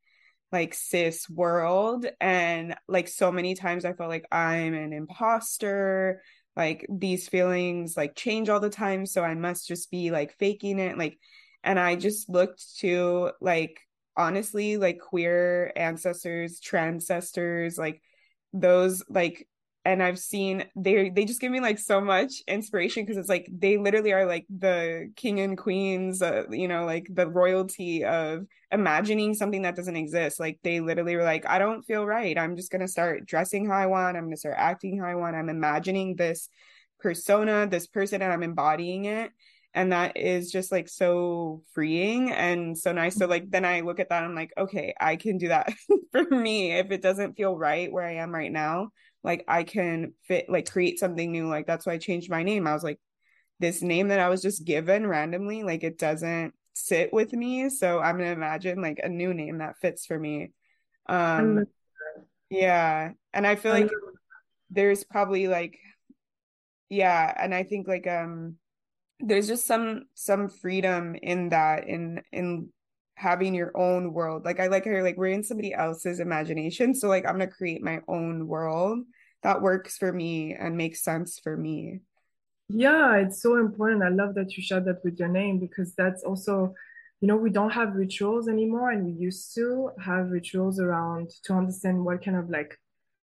[0.52, 2.06] like cis world.
[2.20, 6.22] And like so many times I felt like I'm an imposter.
[6.56, 9.06] Like these feelings like change all the time.
[9.06, 10.98] So I must just be like faking it.
[10.98, 11.18] Like,
[11.64, 13.80] and I just looked to like
[14.18, 18.02] honestly, like queer ancestors, transcestors, like
[18.54, 19.48] those like
[19.86, 23.48] and I've seen they they just give me like so much inspiration because it's like
[23.52, 28.46] they literally are like the king and queens, uh, you know, like the royalty of
[28.72, 30.40] imagining something that doesn't exist.
[30.40, 32.38] Like they literally were like, I don't feel right.
[32.38, 34.18] I'm just gonna start dressing how I want.
[34.18, 35.36] I'm gonna start acting how I want.
[35.36, 36.50] I'm imagining this
[37.00, 39.32] persona, this person, and I'm embodying it.
[39.74, 43.16] And that is just like so freeing and so nice.
[43.16, 45.72] So like then I look at that, I'm like, okay, I can do that
[46.12, 48.90] for me if it doesn't feel right where I am right now
[49.24, 51.48] like I can fit like create something new.
[51.48, 52.68] Like that's why I changed my name.
[52.68, 53.00] I was like,
[53.60, 57.70] this name that I was just given randomly, like it doesn't sit with me.
[57.70, 60.52] So I'm gonna imagine like a new name that fits for me.
[61.08, 61.66] Um
[62.50, 63.12] yeah.
[63.34, 63.92] And I feel like
[64.70, 65.78] there's probably like
[66.90, 68.56] yeah, and I think like um
[69.20, 72.70] there's just some some freedom in that in in
[73.20, 74.46] having your own world.
[74.46, 76.96] Like I like her like we're in somebody else's imagination.
[76.96, 79.00] So like I'm gonna create my own world
[79.44, 82.00] that works for me and makes sense for me.
[82.70, 84.04] Yeah, it's so important.
[84.04, 86.74] I love that you shared that with your name because that's also,
[87.20, 91.54] you know, we don't have rituals anymore and we used to have rituals around to
[91.54, 92.80] understand what kind of like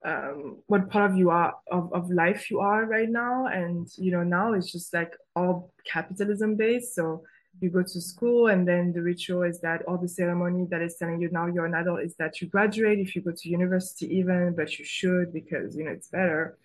[0.06, 4.14] um what part of you are of, of life you are right now and you
[4.14, 7.22] know now it's just like all capitalism based so
[7.62, 10.96] you go to school and then the ritual is that all the ceremony that is
[10.98, 14.06] telling you now you're an adult is that you graduate if you go to university
[14.16, 16.58] even but you should because you know it's better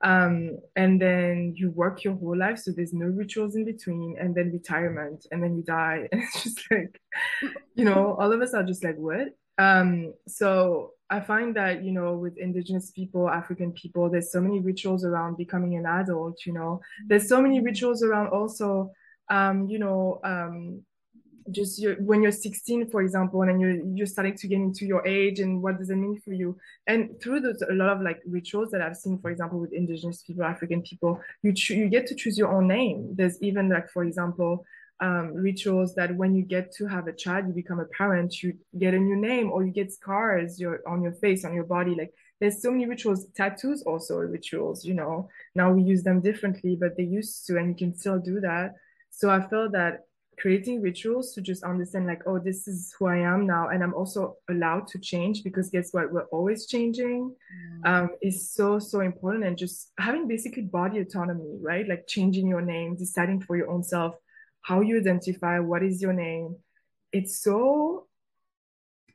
[0.00, 4.34] Um, and then you work your whole life, so there's no rituals in between, and
[4.34, 6.08] then retirement, and then you die.
[6.12, 7.00] And it's just like,
[7.74, 9.34] you know, all of us are just like, what?
[9.58, 14.60] Um, so I find that, you know, with indigenous people, African people, there's so many
[14.60, 16.80] rituals around becoming an adult, you know.
[17.08, 18.92] There's so many rituals around also
[19.30, 20.82] um, you know, um,
[21.50, 25.06] just your, when you're 16 for example and you're you're starting to get into your
[25.06, 26.56] age and what does it mean for you?
[26.86, 30.22] And through those a lot of like rituals that i've seen for example with indigenous
[30.22, 33.14] people african people you cho- you get to choose your own name.
[33.14, 34.64] There's even like for example
[35.00, 38.54] um, rituals that when you get to have a child you become a parent you
[38.78, 41.94] get a new name or you get scars your on your face on your body.
[41.94, 45.28] Like there's so many rituals tattoos also rituals you know.
[45.54, 48.74] Now we use them differently but they used to and you can still do that
[49.18, 50.04] so i felt that
[50.38, 53.94] creating rituals to just understand like oh this is who i am now and i'm
[53.94, 56.12] also allowed to change because guess what?
[56.12, 57.34] We're always changing.
[57.84, 57.88] Mm.
[57.88, 61.86] um, is so so important and just having basically body autonomy right?
[61.88, 64.14] Like changing your name deciding for your own self
[64.62, 66.56] how you identify what is your name.
[67.12, 68.06] It's so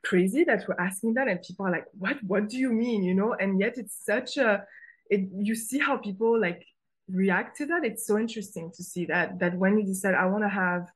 [0.04, 2.18] crazy that we're asking that and people are like what?
[2.24, 3.04] What do you mean?
[3.04, 3.34] You know?
[3.34, 4.66] And yet it's such a
[5.10, 6.66] it you see how people like
[7.10, 10.44] react to that it's so interesting to see that that when you decide i want
[10.44, 10.90] to have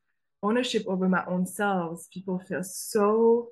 [0.44, 3.50] ownership over my own selves, people feel so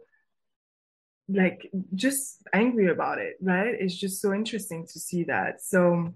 [1.28, 3.76] like just angry about it, right?
[3.80, 5.62] It's just so interesting to see that.
[5.62, 6.14] So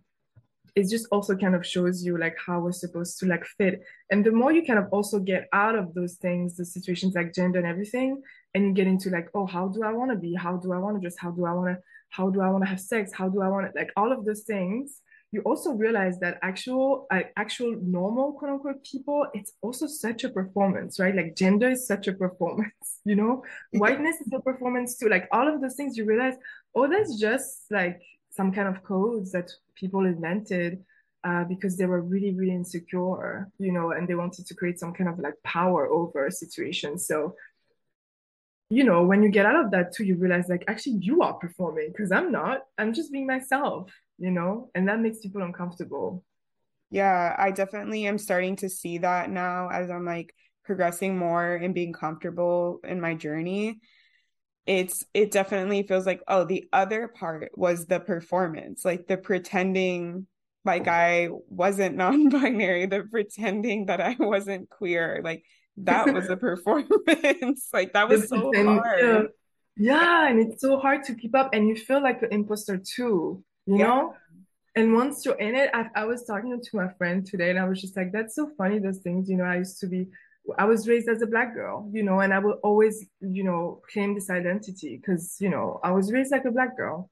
[0.76, 3.82] it just also kind of shows you like how we're supposed to like fit.
[4.12, 7.34] And the more you kind of also get out of those things, the situations like
[7.34, 8.22] gender and everything,
[8.54, 10.36] and you get into like, oh, how do I want to be?
[10.36, 11.18] How do I want to dress?
[11.18, 13.12] How do I want to, how do I want to have sex?
[13.12, 15.02] How do I want to like all of those things?
[15.32, 20.30] You also realize that actual uh, actual normal quote unquote people it's also such a
[20.30, 21.16] performance right?
[21.16, 22.74] Like gender is such a performance
[23.06, 23.44] you know?
[23.74, 25.10] Whiteness is a performance too.
[25.10, 26.36] Like all of those things you realize
[26.76, 30.84] oh that's just like some kind of codes that people invented
[31.24, 34.94] uh, because they were really really insecure you know and they wanted to create some
[34.94, 36.98] kind of like power over a situation.
[36.98, 37.36] So
[38.72, 41.34] you know when you get out of that too you realize like actually you are
[41.34, 42.62] performing because i'm not.
[42.78, 46.24] I'm just being myself you know, and that makes people uncomfortable.
[46.92, 50.34] Yeah, I definitely am starting to see that now as I'm like
[50.66, 53.80] progressing more and being comfortable in my journey.
[54.66, 60.28] It's it definitely feels like oh the other part was the performance, like the pretending
[60.66, 60.92] like oh.
[60.92, 65.44] I wasn't non-binary, the pretending that I wasn't queer, like
[65.78, 67.70] that was a performance.
[67.74, 69.00] like that was so hard.
[69.02, 69.22] Yeah.
[69.78, 73.44] yeah, and it's so hard to keep up and you feel like an imposter too
[73.70, 73.88] you yeah.
[73.88, 74.16] know?
[74.76, 77.68] And once you're in it, I, I was talking to my friend today and I
[77.68, 80.08] was just like, that's so funny, those things, you know, I used to be,
[80.58, 83.82] I was raised as a black girl, you know, and I will always, you know,
[83.92, 87.10] claim this identity because, you know, I was raised like a black girl.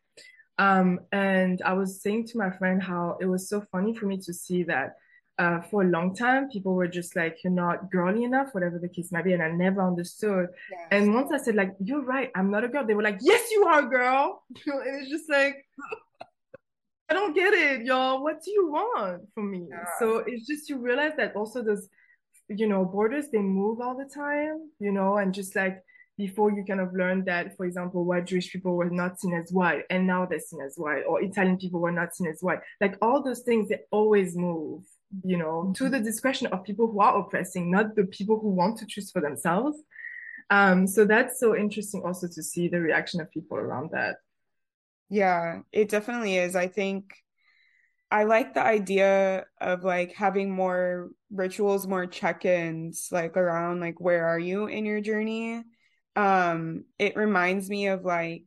[0.59, 4.17] Um, and I was saying to my friend how it was so funny for me
[4.17, 4.95] to see that
[5.39, 8.89] uh, for a long time, people were just like, you're not girly enough, whatever the
[8.89, 9.33] case might be.
[9.33, 10.47] And I never understood.
[10.71, 10.87] Yes.
[10.91, 13.51] And once I said, like, you're right, I'm not a girl, they were like, yes,
[13.51, 14.43] you are, a girl.
[14.65, 15.63] and it's just like,
[17.09, 18.21] I don't get it, y'all.
[18.21, 19.67] What do you want from me?
[19.69, 19.85] Yeah.
[19.99, 21.87] So it's just you realize that also those,
[22.49, 25.81] you know, borders they move all the time, you know, and just like
[26.17, 29.51] before you kind of learn that, for example, white Jewish people were not seen as
[29.51, 32.59] white, and now they're seen as white, or Italian people were not seen as white.
[32.81, 34.83] Like all those things, they always move,
[35.23, 35.73] you know, mm-hmm.
[35.73, 39.11] to the discretion of people who are oppressing, not the people who want to choose
[39.11, 39.77] for themselves.
[40.49, 44.15] Um, so that's so interesting also to see the reaction of people around that.
[45.09, 46.55] Yeah, it definitely is.
[46.55, 47.13] I think
[48.09, 54.25] I like the idea of like having more rituals, more check-ins like around like where
[54.27, 55.63] are you in your journey?
[56.15, 58.45] Um it reminds me of like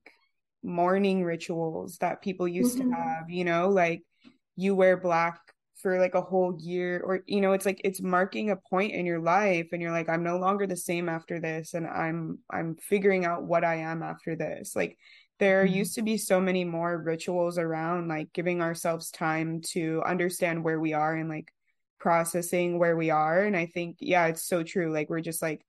[0.62, 2.90] mourning rituals that people used mm-hmm.
[2.90, 4.02] to have, you know, like
[4.56, 5.40] you wear black
[5.82, 9.06] for like a whole year or you know it's like it's marking a point in
[9.06, 12.76] your life and you're like I'm no longer the same after this and I'm I'm
[12.76, 14.76] figuring out what I am after this.
[14.76, 14.98] Like
[15.40, 15.74] there mm-hmm.
[15.74, 20.78] used to be so many more rituals around like giving ourselves time to understand where
[20.78, 21.52] we are and like
[21.98, 25.62] processing where we are and i think yeah it's so true like we're just like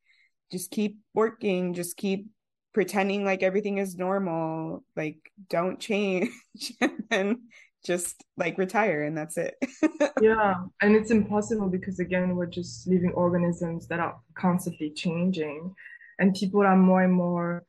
[0.52, 2.28] just keep working just keep
[2.74, 5.18] pretending like everything is normal like
[5.50, 6.30] don't change
[7.12, 7.38] and
[7.86, 9.56] just like retire and that's it
[10.22, 15.74] yeah and it's impossible because again we're just living organisms that are constantly changing
[16.20, 17.66] and people are more and more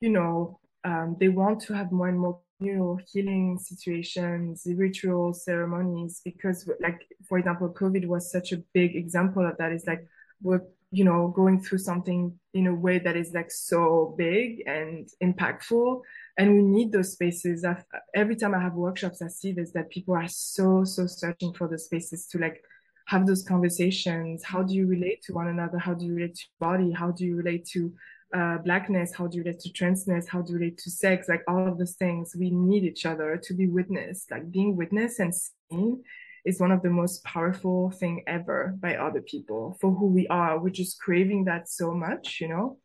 [0.00, 6.20] you know um, they want to have more and more know healing situations rituals ceremonies
[6.24, 10.06] because like for example covid was such a big example of that it's like
[10.42, 10.60] we're
[10.94, 16.02] you know, going through something in a way that is like so big and impactful.
[16.36, 17.64] And we need those spaces.
[17.64, 17.82] I've,
[18.14, 21.66] every time I have workshops, I see this that people are so, so searching for
[21.66, 22.62] the spaces to like
[23.06, 24.44] have those conversations.
[24.44, 25.78] How do you relate to one another?
[25.78, 26.92] How do you relate to body?
[26.92, 27.90] How do you relate to
[28.34, 29.14] uh, blackness?
[29.14, 30.28] How do you relate to transness?
[30.28, 31.28] How do you relate to sex?
[31.28, 34.30] Like all of those things, we need each other to be witnessed.
[34.30, 36.02] Like being witnessed and seen
[36.44, 40.58] is one of the most powerful thing ever by other people for who we are.
[40.58, 42.78] We're just craving that so much, you know.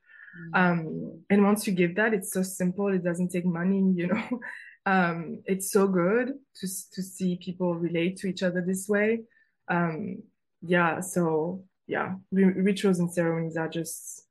[0.53, 0.79] Mm-hmm.
[0.79, 2.87] Um, and once you give that, it's so simple.
[2.89, 4.39] It doesn't take money, you know.
[4.85, 9.21] um, it's so good to to see people relate to each other this way.
[9.67, 10.23] Um,
[10.61, 11.01] yeah.
[11.01, 14.26] So yeah, rituals and ceremonies are just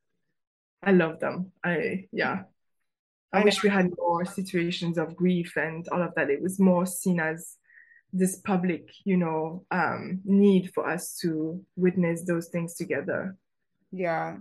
[0.86, 1.52] I love them.
[1.64, 2.44] I yeah.
[3.32, 6.30] I, I wish we had more situations of grief and all of that.
[6.30, 7.56] It was more seen as
[8.12, 13.36] this public, you know, um, need for us to witness those things together.
[13.90, 14.36] Yeah,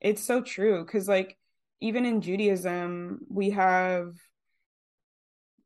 [0.00, 0.84] it's so true.
[0.86, 1.36] Cause like
[1.82, 4.14] even in Judaism, we have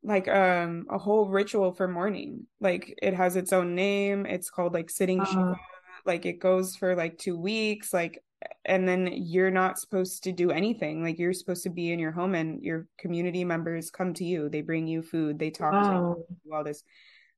[0.03, 2.47] like um a whole ritual for mourning.
[2.61, 4.27] Like it has its own name.
[4.27, 5.57] It's called like sitting uh, Shiva.
[6.05, 7.95] Like it goes for like two weeks.
[7.95, 8.23] Like
[8.65, 11.03] and then you're not supposed to do anything.
[11.03, 14.49] Like you're supposed to be in your home and your community members come to you.
[14.49, 15.39] They bring you food.
[15.39, 16.15] They talk wow.
[16.15, 16.83] to you all this.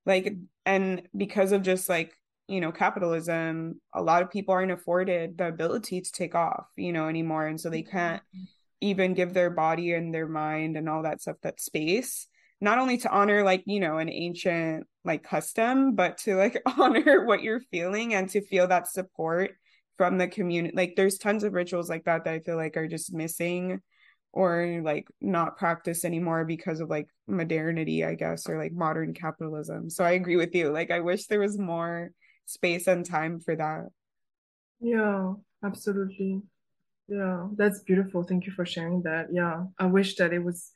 [0.04, 0.34] Like
[0.64, 2.12] and because of just like
[2.48, 6.92] you know capitalism a lot of people aren't afforded the ability to take off you
[6.92, 7.46] know anymore.
[7.46, 8.44] And so they can't mm-hmm.
[8.80, 12.28] even give their body and their mind and all that stuff that space
[12.60, 17.24] not only to honor like you know an ancient like custom but to like honor
[17.24, 19.52] what you're feeling and to feel that support
[19.96, 22.88] from the community like there's tons of rituals like that that i feel like are
[22.88, 23.80] just missing
[24.36, 29.88] or like not practiced anymore because of like modernity i guess or like modern capitalism.
[29.88, 30.70] So i agree with you.
[30.70, 32.10] Like i wish there was more
[32.44, 33.86] space and time for that.
[34.78, 35.32] Yeah
[35.64, 36.42] absolutely.
[37.08, 38.24] Yeah that's beautiful.
[38.24, 39.28] Thank you for sharing that.
[39.32, 40.70] Yeah i wish that it was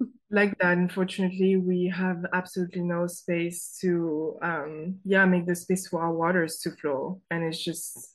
[0.30, 0.76] like that.
[0.76, 6.58] Unfortunately we have absolutely no space to um yeah make the space for our waters
[6.62, 7.20] to flow.
[7.30, 8.09] And it's just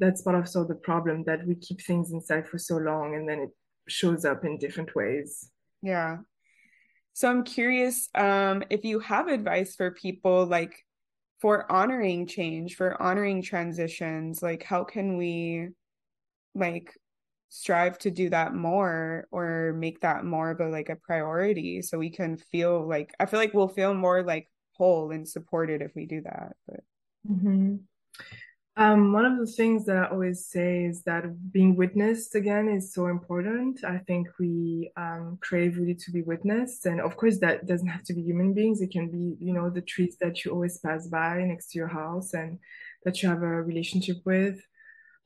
[0.00, 3.28] that's part of so the problem that we keep things inside for so long and
[3.28, 3.50] then it
[3.88, 5.50] shows up in different ways.
[5.82, 6.18] Yeah.
[7.12, 10.84] So I'm curious um, if you have advice for people like
[11.40, 15.68] for honoring change, for honoring transitions, like how can we
[16.54, 16.92] like
[17.50, 21.98] strive to do that more or make that more of a like a priority so
[21.98, 25.92] we can feel like I feel like we'll feel more like whole and supported if
[25.94, 26.56] we do that.
[26.66, 26.80] But
[27.30, 27.76] mm-hmm.
[28.76, 32.92] Um, one of the things that I always say is that being witnessed again is
[32.92, 33.84] so important.
[33.84, 36.86] I think we um, crave really to be witnessed.
[36.86, 38.80] And of course, that doesn't have to be human beings.
[38.80, 41.86] It can be, you know, the trees that you always pass by next to your
[41.86, 42.58] house and
[43.04, 44.60] that you have a relationship with.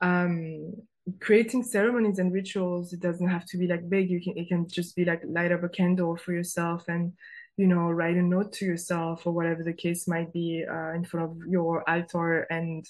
[0.03, 0.75] Um,
[1.19, 4.11] creating ceremonies and rituals, it doesn't have to be like big.
[4.11, 7.15] You can, it can just be like light up a candle for yourself and,
[7.57, 11.03] you know, write a note to yourself or whatever the case might be uh, in
[11.03, 12.87] front of your altar and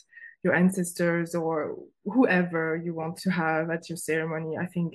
[0.49, 4.57] your ancestors or whoever you want to have at your ceremony.
[4.57, 4.91] I think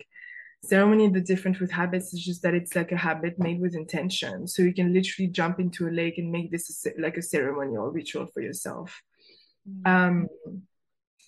[0.64, 4.47] ceremony the difference with habits is just that it's like a habit made with intention.
[4.47, 7.78] So you can literally jump into a lake and make this a, like a ceremony
[7.78, 9.01] or ritual for yourself.
[9.70, 9.93] Mm-hmm.
[9.93, 10.28] um,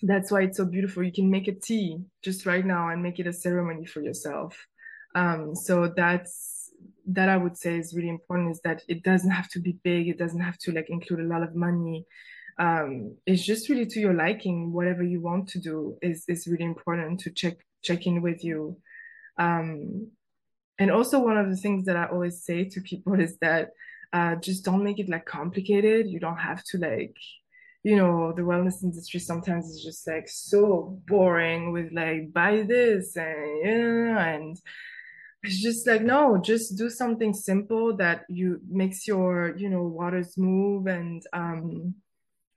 [0.02, 1.02] that's why it's so beautiful.
[1.02, 4.52] You can make a tea just right now and make it a ceremony for yourself.
[5.14, 6.54] Um, so that's
[7.08, 10.08] that i would say is really important is that it doesn't have to be big.
[10.08, 12.04] It doesn't have to like include a lot of money
[12.58, 14.72] um, it's just really to your liking.
[14.72, 18.78] Whatever you want to do is is really important to check check in with you.
[19.38, 20.10] Um,
[20.78, 23.70] and also one of the things that I always say to people is that
[24.12, 26.08] uh, just don't make it like complicated.
[26.08, 27.16] You don't have to like,
[27.82, 33.16] you know, the wellness industry sometimes is just like so boring with like buy this
[33.16, 34.56] and yeah, and
[35.42, 40.38] it's just like no, just do something simple that you makes your you know waters
[40.38, 41.94] move and um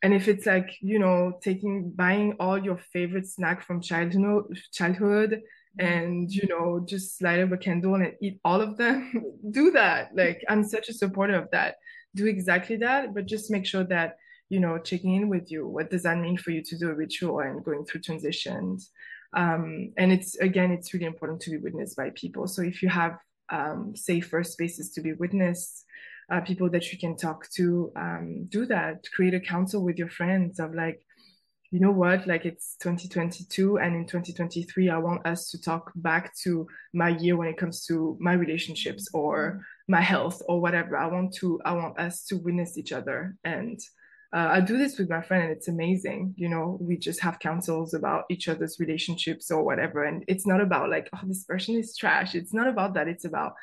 [0.02, 5.42] and if it's like you know taking buying all your favorite snack from childhood childhood
[5.78, 9.12] and you know just light up a candle and eat all of them
[9.52, 10.10] do that.
[10.16, 11.76] Like i'm such a supporter of that.
[12.16, 14.18] Do exactly that but just make sure that
[14.50, 16.94] you know checking in with you what does that mean for you to do a
[16.94, 18.92] ritual and going through transitions?
[19.34, 22.48] Um, and it's again it's really important to be witnessed by people.
[22.48, 23.20] So if you have
[23.52, 25.86] um, safer spaces to be witnessed
[26.32, 30.10] uh, people that you can talk to um, do that create a council with your
[30.10, 31.02] friends of like
[31.72, 36.36] you know what like it's 2022 and in 2023 i want us to talk back
[36.36, 41.06] to my year when it comes to my relationships or my health or whatever i
[41.06, 43.80] want to i want us to witness each other and
[44.32, 46.36] uh, I do this with my friend and it's amazing.
[46.38, 50.04] You know, we just have councils about each other's relationships or whatever.
[50.04, 52.36] And it's not about like, oh, this person is trash.
[52.36, 53.08] It's not about that.
[53.08, 53.54] It's about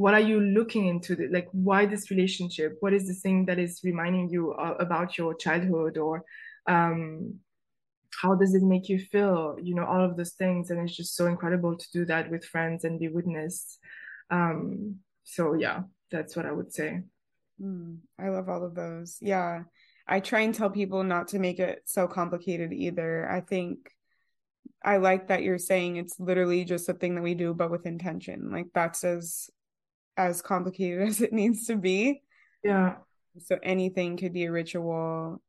[0.00, 1.14] what are you looking into?
[1.14, 2.78] The, like why this relationship?
[2.80, 5.98] What is the thing that is reminding you uh, about your childhood?
[5.98, 6.24] Or
[6.66, 7.34] um,
[8.22, 9.56] how does it make you feel?
[9.62, 10.70] You know all of those things.
[10.70, 13.78] And it's just so incredible to do that with friends and be witnessed.
[14.30, 17.02] Um, so yeah that's what i would say.
[17.62, 19.18] Mm, i love all of those.
[19.20, 19.64] Yeah.
[20.06, 23.30] I try and tell people not to make it so complicated either.
[23.30, 23.78] I think
[24.82, 27.86] i like that you're saying it's literally just a thing that we do but with
[27.86, 28.50] intention.
[28.50, 29.50] Like that's as
[30.16, 32.22] as complicated as it needs to be.
[32.62, 32.96] Yeah.
[33.38, 35.42] So anything could be a ritual.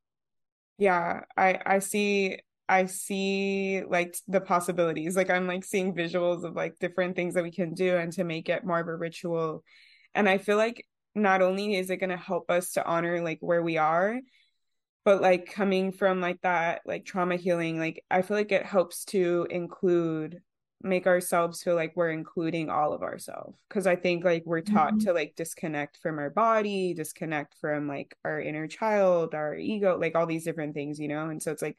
[0.78, 2.40] Yeah, I I see
[2.70, 5.16] I see like the possibilities.
[5.18, 8.24] Like I'm like seeing visuals of like different things that we can do and to
[8.24, 9.64] make it more of a ritual.
[10.16, 13.40] And I feel like not only is it going to help us to honor like
[13.42, 14.22] where we are,
[15.04, 19.06] but like coming from like that like trauma healing, like I feel like it helps
[19.06, 20.42] to include
[20.84, 24.94] make ourselves feel like we're including all of ourselves because i think like we're taught
[24.94, 25.06] mm-hmm.
[25.06, 30.16] to like disconnect from our body disconnect from like our inner child our ego like
[30.16, 31.78] all these different things you know and so it's like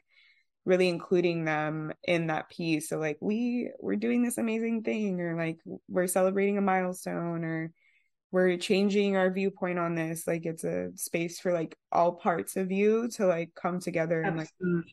[0.65, 5.35] really including them in that piece so like we we're doing this amazing thing or
[5.35, 7.71] like we're celebrating a milestone or
[8.31, 12.71] we're changing our viewpoint on this like it's a space for like all parts of
[12.71, 14.47] you to like come together Absolutely.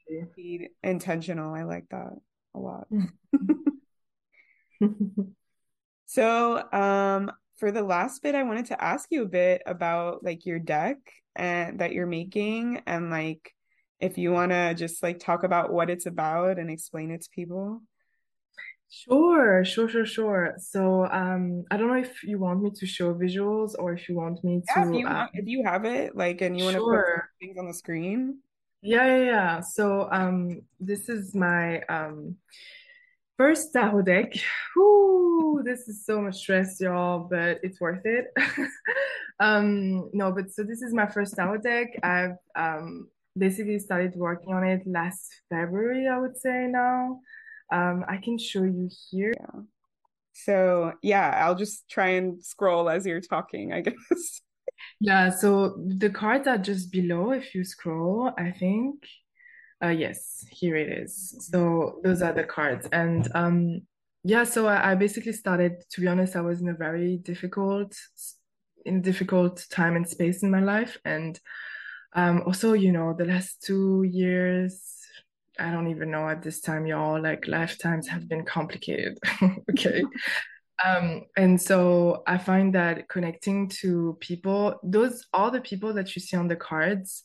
[0.09, 2.13] and like be intentional i like that
[2.55, 3.47] a lot mm-hmm.
[6.07, 10.47] so, um, for the last bit, I wanted to ask you a bit about like
[10.47, 10.97] your deck
[11.37, 13.53] and that you're making, and like
[14.01, 17.31] if you want to just like talk about what it's about and explain it to
[17.31, 17.83] people.
[18.93, 20.55] Sure, sure, sure, sure.
[20.59, 24.17] So, um, I don't know if you want me to show visuals or if you
[24.17, 24.91] want me yeah, to.
[24.91, 27.05] If you, um, if you have it, like, and you want sure.
[27.05, 28.39] to put things on the screen.
[28.83, 29.61] Yeah, yeah, yeah.
[29.61, 32.37] So, um, this is my um
[33.41, 34.35] First tarot deck.
[34.77, 38.27] Whoo, this is so much stress, y'all, but it's worth it.
[39.41, 41.89] um, no, but so this is my first tarot deck.
[42.03, 47.21] I've um, basically started working on it last February, I would say now.
[47.73, 49.33] Um, I can show you here.
[49.35, 49.61] Yeah.
[50.35, 54.43] So yeah, I'll just try and scroll as you're talking, I guess.
[55.01, 58.97] yeah, so the cards are just below if you scroll, I think.
[59.83, 61.49] Uh, yes, here it is.
[61.51, 62.87] So those are the cards.
[62.93, 63.81] And um,
[64.25, 67.97] yeah, so I, I basically started, to be honest, I was in a very difficult,
[68.85, 70.99] in difficult time and space in my life.
[71.05, 71.41] And
[72.13, 74.83] um, also, you know, the last two years,
[75.59, 79.19] I don't even know at this time, y'all, like lifetimes have been complicated.
[79.71, 80.03] okay.
[80.85, 86.23] Um, and so I find that connecting to people, those all the people that you
[86.23, 87.25] see on the cards,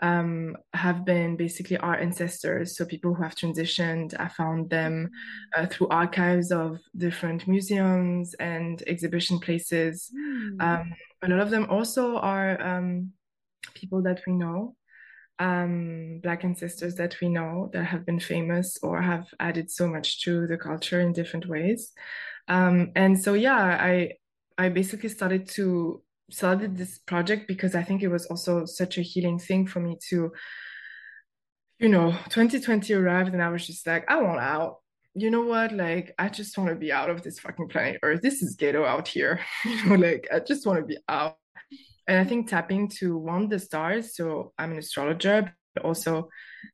[0.00, 2.76] um, have been basically our ancestors.
[2.76, 5.10] So people who have transitioned, I found them
[5.56, 10.10] uh, through archives of different museums and exhibition places.
[10.16, 10.62] Mm.
[10.62, 13.12] Um, a lot of them also are um,
[13.74, 14.76] people that we know,
[15.38, 20.22] um, Black ancestors that we know that have been famous or have added so much
[20.24, 21.92] to the culture in different ways.
[22.48, 24.12] Um, and so, yeah, I
[24.56, 29.02] I basically started to started this project because I think it was also such a
[29.02, 30.32] healing thing for me to,
[31.78, 34.78] you know, 2020 arrived and I was just like, I want out.
[35.16, 35.72] You know what?
[35.72, 38.20] Like, I just want to be out of this fucking planet Earth.
[38.20, 39.40] This is ghetto out here.
[39.64, 41.36] you know, like, I just want to be out.
[42.08, 44.16] And I think tapping to one, the stars.
[44.16, 46.28] So I'm an astrologer, but also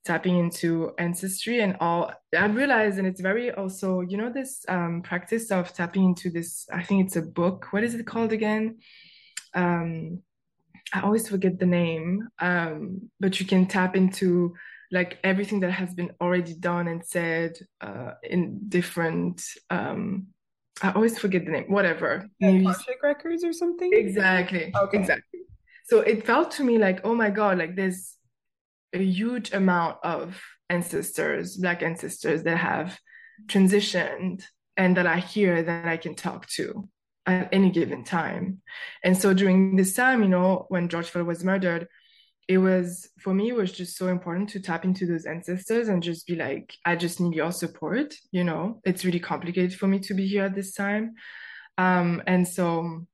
[0.06, 2.12] tapping into ancestry and all.
[2.36, 6.66] I realized, and it's very also, you know, this um, practice of tapping into this,
[6.72, 7.68] I think it's a book.
[7.72, 8.78] What is it called again?
[9.54, 10.22] Um,
[10.92, 14.54] I always forget the name, um, but you can tap into
[14.90, 19.42] like everything that has been already done and said uh, in different.
[19.70, 20.28] Um,
[20.82, 21.64] I always forget the name.
[21.68, 22.28] Whatever.
[22.40, 22.66] Maybe
[23.02, 23.90] records or something.
[23.92, 24.72] Exactly.
[24.74, 24.98] Okay.
[24.98, 25.40] Exactly.
[25.84, 28.16] So it felt to me like, oh my god, like there's
[28.92, 32.98] a huge amount of ancestors, black ancestors that have
[33.46, 34.42] transitioned
[34.76, 36.88] and that I hear that I can talk to
[37.26, 38.60] at any given time.
[39.04, 41.86] And so during this time, you know, when George Floyd was murdered,
[42.50, 46.02] it was for me it was just so important to tap into those ancestors and
[46.02, 50.00] just be like i just need your support you know it's really complicated for me
[50.00, 51.14] to be here at this time
[51.78, 53.06] um, and so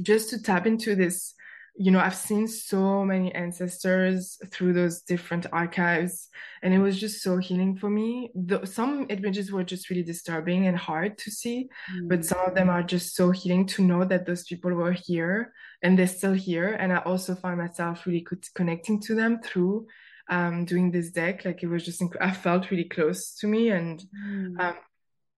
[0.00, 1.34] just to tap into this
[1.80, 6.28] you know, I've seen so many ancestors through those different archives,
[6.62, 8.30] and it was just so healing for me.
[8.34, 12.08] The, some images were just really disturbing and hard to see, mm.
[12.08, 15.52] but some of them are just so healing to know that those people were here
[15.82, 16.72] and they're still here.
[16.72, 19.86] And I also find myself really connecting to them through
[20.28, 21.44] um, doing this deck.
[21.44, 24.58] Like it was just, inc- I felt really close to me, and mm.
[24.60, 24.74] um,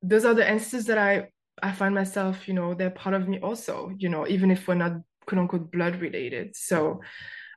[0.03, 1.29] those are the ancestors that I
[1.63, 4.75] I find myself, you know, they're part of me also, you know, even if we're
[4.75, 4.93] not
[5.27, 6.57] quote unquote blood related.
[6.57, 7.01] So,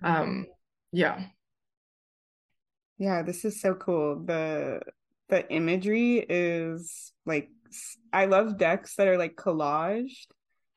[0.04, 0.48] um,
[0.92, 1.26] yeah.
[2.98, 4.24] Yeah, this is so cool.
[4.24, 4.82] The
[5.30, 7.50] the imagery is like
[8.12, 10.28] I love decks that are like collaged.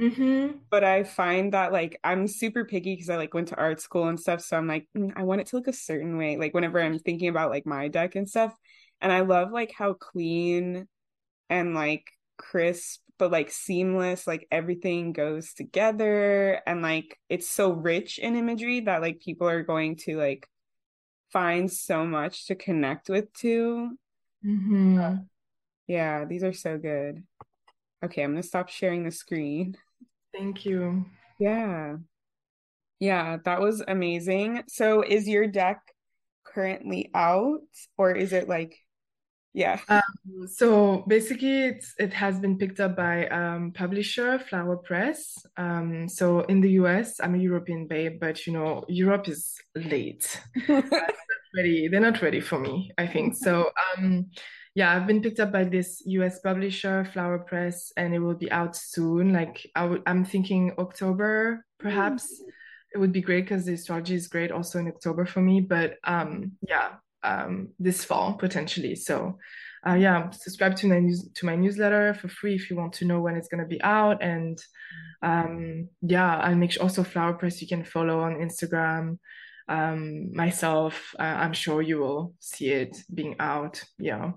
[0.01, 0.59] Mm-hmm.
[0.71, 4.09] But I find that like I'm super picky because I like went to art school
[4.09, 4.43] and stuff.
[4.43, 6.37] So I'm like, mm, I want it to look a certain way.
[6.37, 8.55] Like whenever I'm thinking about like my deck and stuff.
[9.01, 10.87] And I love like how clean
[11.49, 12.05] and like
[12.37, 18.81] crisp but like seamless like everything goes together and like it's so rich in imagery
[18.81, 20.49] that like people are going to like
[21.33, 23.91] find so much to connect with too.
[24.45, 25.15] Mm-hmm.
[25.87, 27.23] yeah these are so good.
[28.05, 29.77] Okay i'm gonna stop sharing the screen.
[30.33, 31.07] Thank you.
[31.41, 31.97] Yeah.
[33.01, 34.63] Yeah that was amazing.
[34.69, 35.81] So is your deck
[36.45, 37.61] currently out
[37.99, 38.79] or is it like
[39.57, 39.81] yeah.
[39.89, 45.35] Um, so basically, it's it has been picked up by um, publisher Flower Press.
[45.57, 50.43] Um, so in the US, I'm a European babe, but you know Europe is late.
[50.69, 51.11] they're, not
[51.57, 51.89] ready.
[51.89, 52.91] They're not ready for me.
[52.99, 53.71] I think so.
[53.97, 54.27] Um,
[54.75, 58.53] yeah, I've been picked up by this US publisher, Flower Press, and it will be
[58.53, 59.33] out soon.
[59.33, 62.27] Like I w- I'm thinking October, perhaps.
[62.27, 62.51] Mm.
[62.95, 65.63] It would be great because the astrology is great also in October for me.
[65.63, 66.97] But um, yeah,
[67.27, 68.95] um, this fall potentially.
[68.95, 69.39] So,
[69.87, 73.05] uh, yeah, subscribe to my news to my newsletter for free if you want to
[73.05, 74.23] know when it's going to be out.
[74.23, 74.59] And
[75.23, 79.19] um, yeah, I'll make sure also Flower Press you can follow on Instagram.
[79.69, 83.83] Um, myself, uh, I'm sure you will see it being out.
[83.99, 84.33] Yeah.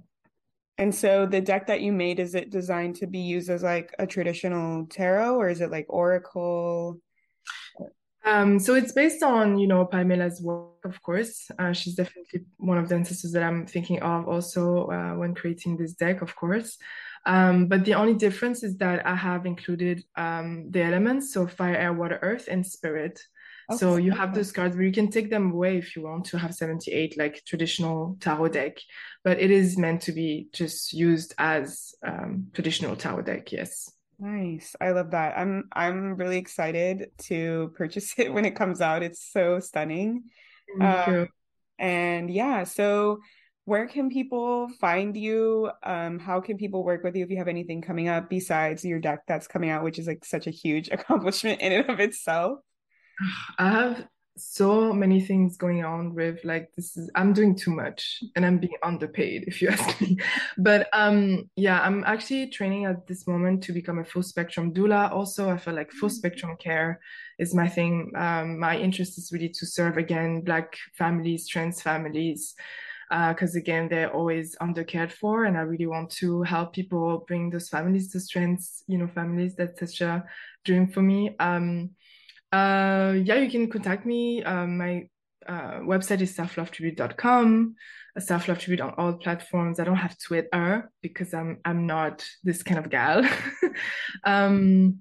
[0.80, 3.94] And so the deck that you made is it designed to be used as like
[4.00, 7.00] a traditional tarot or is it like oracle?
[8.26, 11.50] Um, so it's based on, you know, Pamela's work, of course.
[11.58, 15.78] Uh, she's definitely one of the ancestors that I'm thinking of also uh, when creating
[15.78, 16.78] this deck, of course.
[17.26, 21.76] Um, but the only difference is that I have included um, the elements, so fire,
[21.76, 23.20] air, water, earth, and spirit.
[23.70, 23.78] Okay.
[23.78, 26.38] So you have those cards, but you can take them away if you want to
[26.40, 28.78] have 78, like traditional tarot deck.
[29.24, 33.92] But it is meant to be just used as um, traditional tarot deck, yes.
[34.20, 34.76] Nice.
[34.82, 35.38] I love that.
[35.38, 39.04] I'm I'm really excited to purchase it when it comes out.
[39.04, 40.26] It's so stunning.
[40.80, 41.28] Um.
[41.80, 43.20] And yeah, so
[43.64, 45.72] where can people find you?
[45.84, 49.00] Um, how can people work with you if you have anything coming up besides your
[49.00, 52.60] deck that's coming out, which is like such a huge accomplishment in and of itself?
[53.58, 54.08] I have
[54.38, 58.58] so many things going on with like this is i'm doing too much and i'm
[58.58, 60.18] being underpaid if you ask me.
[60.58, 65.12] But um yeah i'm actually training at this moment to become a full spectrum doula.
[65.12, 67.00] Also i feel like full spectrum care
[67.38, 68.12] is my thing.
[68.16, 72.56] Um my interest is really to serve again black families trans families
[73.10, 77.26] because uh, again they're always under cared for and i really want to help people
[77.28, 79.56] bring those families to trans you know families.
[79.56, 80.24] That's such a
[80.64, 81.36] dream for me.
[81.40, 81.92] Um
[82.52, 84.44] uh, yeah, you can contact me.
[84.44, 85.08] Um, my
[85.48, 87.76] uh, website is selflovetribute.com.
[88.18, 89.80] Self Love Tribute on all platforms.
[89.80, 93.24] I don't have Twitter because I'm I'm not this kind of gal.
[94.24, 95.00] um,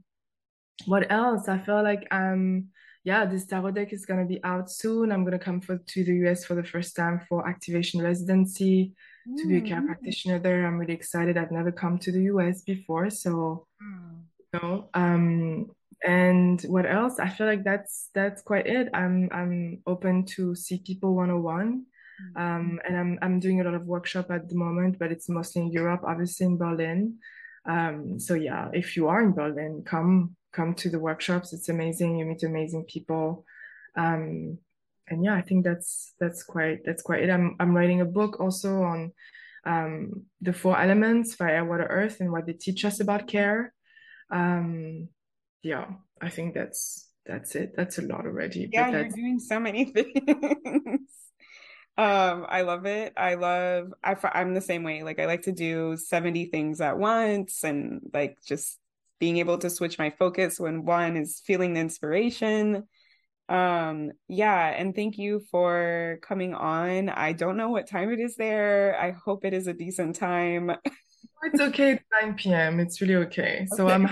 [0.86, 1.48] what else?
[1.48, 2.68] I feel like um
[3.04, 5.10] yeah, this tarot deck is gonna be out soon.
[5.10, 8.92] I'm gonna come for to the US for the first time for activation residency
[9.28, 9.36] mm.
[9.36, 9.86] to be a care mm.
[9.86, 10.66] practitioner there.
[10.66, 11.36] I'm really excited.
[11.36, 14.20] I've never come to the US before, so mm.
[14.52, 15.70] you know, um,
[16.04, 17.18] and what else?
[17.18, 18.88] I feel like that's that's quite it.
[18.94, 22.40] I'm i'm open to see people 101 mm-hmm.
[22.40, 25.62] um, and i'm i'm doing a lot of workshop at the moment but it's mostly
[25.62, 27.18] in europe obviously in berlin.
[27.66, 31.52] Um, so yeah if you are in berlin come come to the workshops.
[31.52, 32.16] It's amazing.
[32.16, 33.44] You meet amazing people.
[33.96, 34.58] Um,
[35.10, 37.30] and yeah i think that's that's quite that's quite it.
[37.30, 39.12] I'm i'm writing a book also on
[39.64, 43.74] um, the four elements fire water earth and what they teach us about care.
[44.30, 45.08] Um,
[45.68, 45.86] yeah,
[46.22, 47.74] I think that's that's it.
[47.76, 48.70] That's a lot already.
[48.72, 51.10] Yeah, you're doing so many things.
[51.98, 53.12] um, I love it.
[53.18, 53.92] I love.
[54.02, 55.02] I I'm the same way.
[55.02, 58.78] Like I like to do seventy things at once, and like just
[59.18, 62.84] being able to switch my focus when one is feeling the inspiration.
[63.50, 67.10] Um, yeah, and thank you for coming on.
[67.10, 68.98] I don't know what time it is there.
[68.98, 70.70] I hope it is a decent time.
[71.42, 71.92] it's okay.
[71.92, 72.80] It's 9 p.m.
[72.80, 73.66] It's really okay.
[73.76, 73.88] So.
[73.88, 74.08] I'm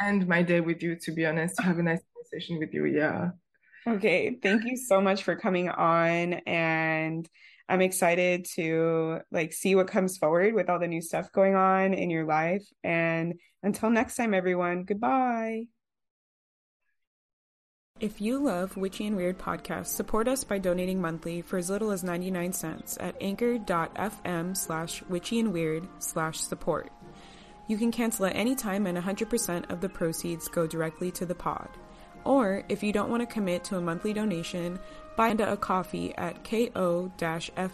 [0.00, 2.84] end my day with you, to be honest, to have a nice conversation with you.
[2.86, 3.30] Yeah.
[3.86, 7.28] Okay, thank you so much for coming on and
[7.68, 11.92] I'm excited to like see what comes forward with all the new stuff going on
[11.94, 15.64] in your life and until next time everyone, goodbye.
[18.00, 21.90] If you love Witchy and Weird podcasts, support us by donating monthly for as little
[21.90, 26.90] as 99 cents at anchor.fm slash witchy and weird slash support.
[27.66, 31.34] You can cancel at any time and 100% of the proceeds go directly to the
[31.34, 31.68] pod.
[32.24, 34.78] Or if you don't want to commit to a monthly donation,
[35.16, 37.72] buy a coffee at ko-fi.com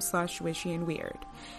[0.00, 1.18] slash witchy and weird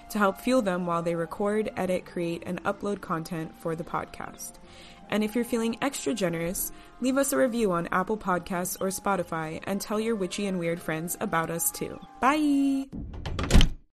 [0.10, 4.54] to help fuel them while they record, edit, create, and upload content for the podcast.
[5.10, 9.62] And if you're feeling extra generous, leave us a review on Apple Podcasts or Spotify
[9.66, 12.00] and tell your witchy and weird friends about us too.
[12.22, 12.88] Bye!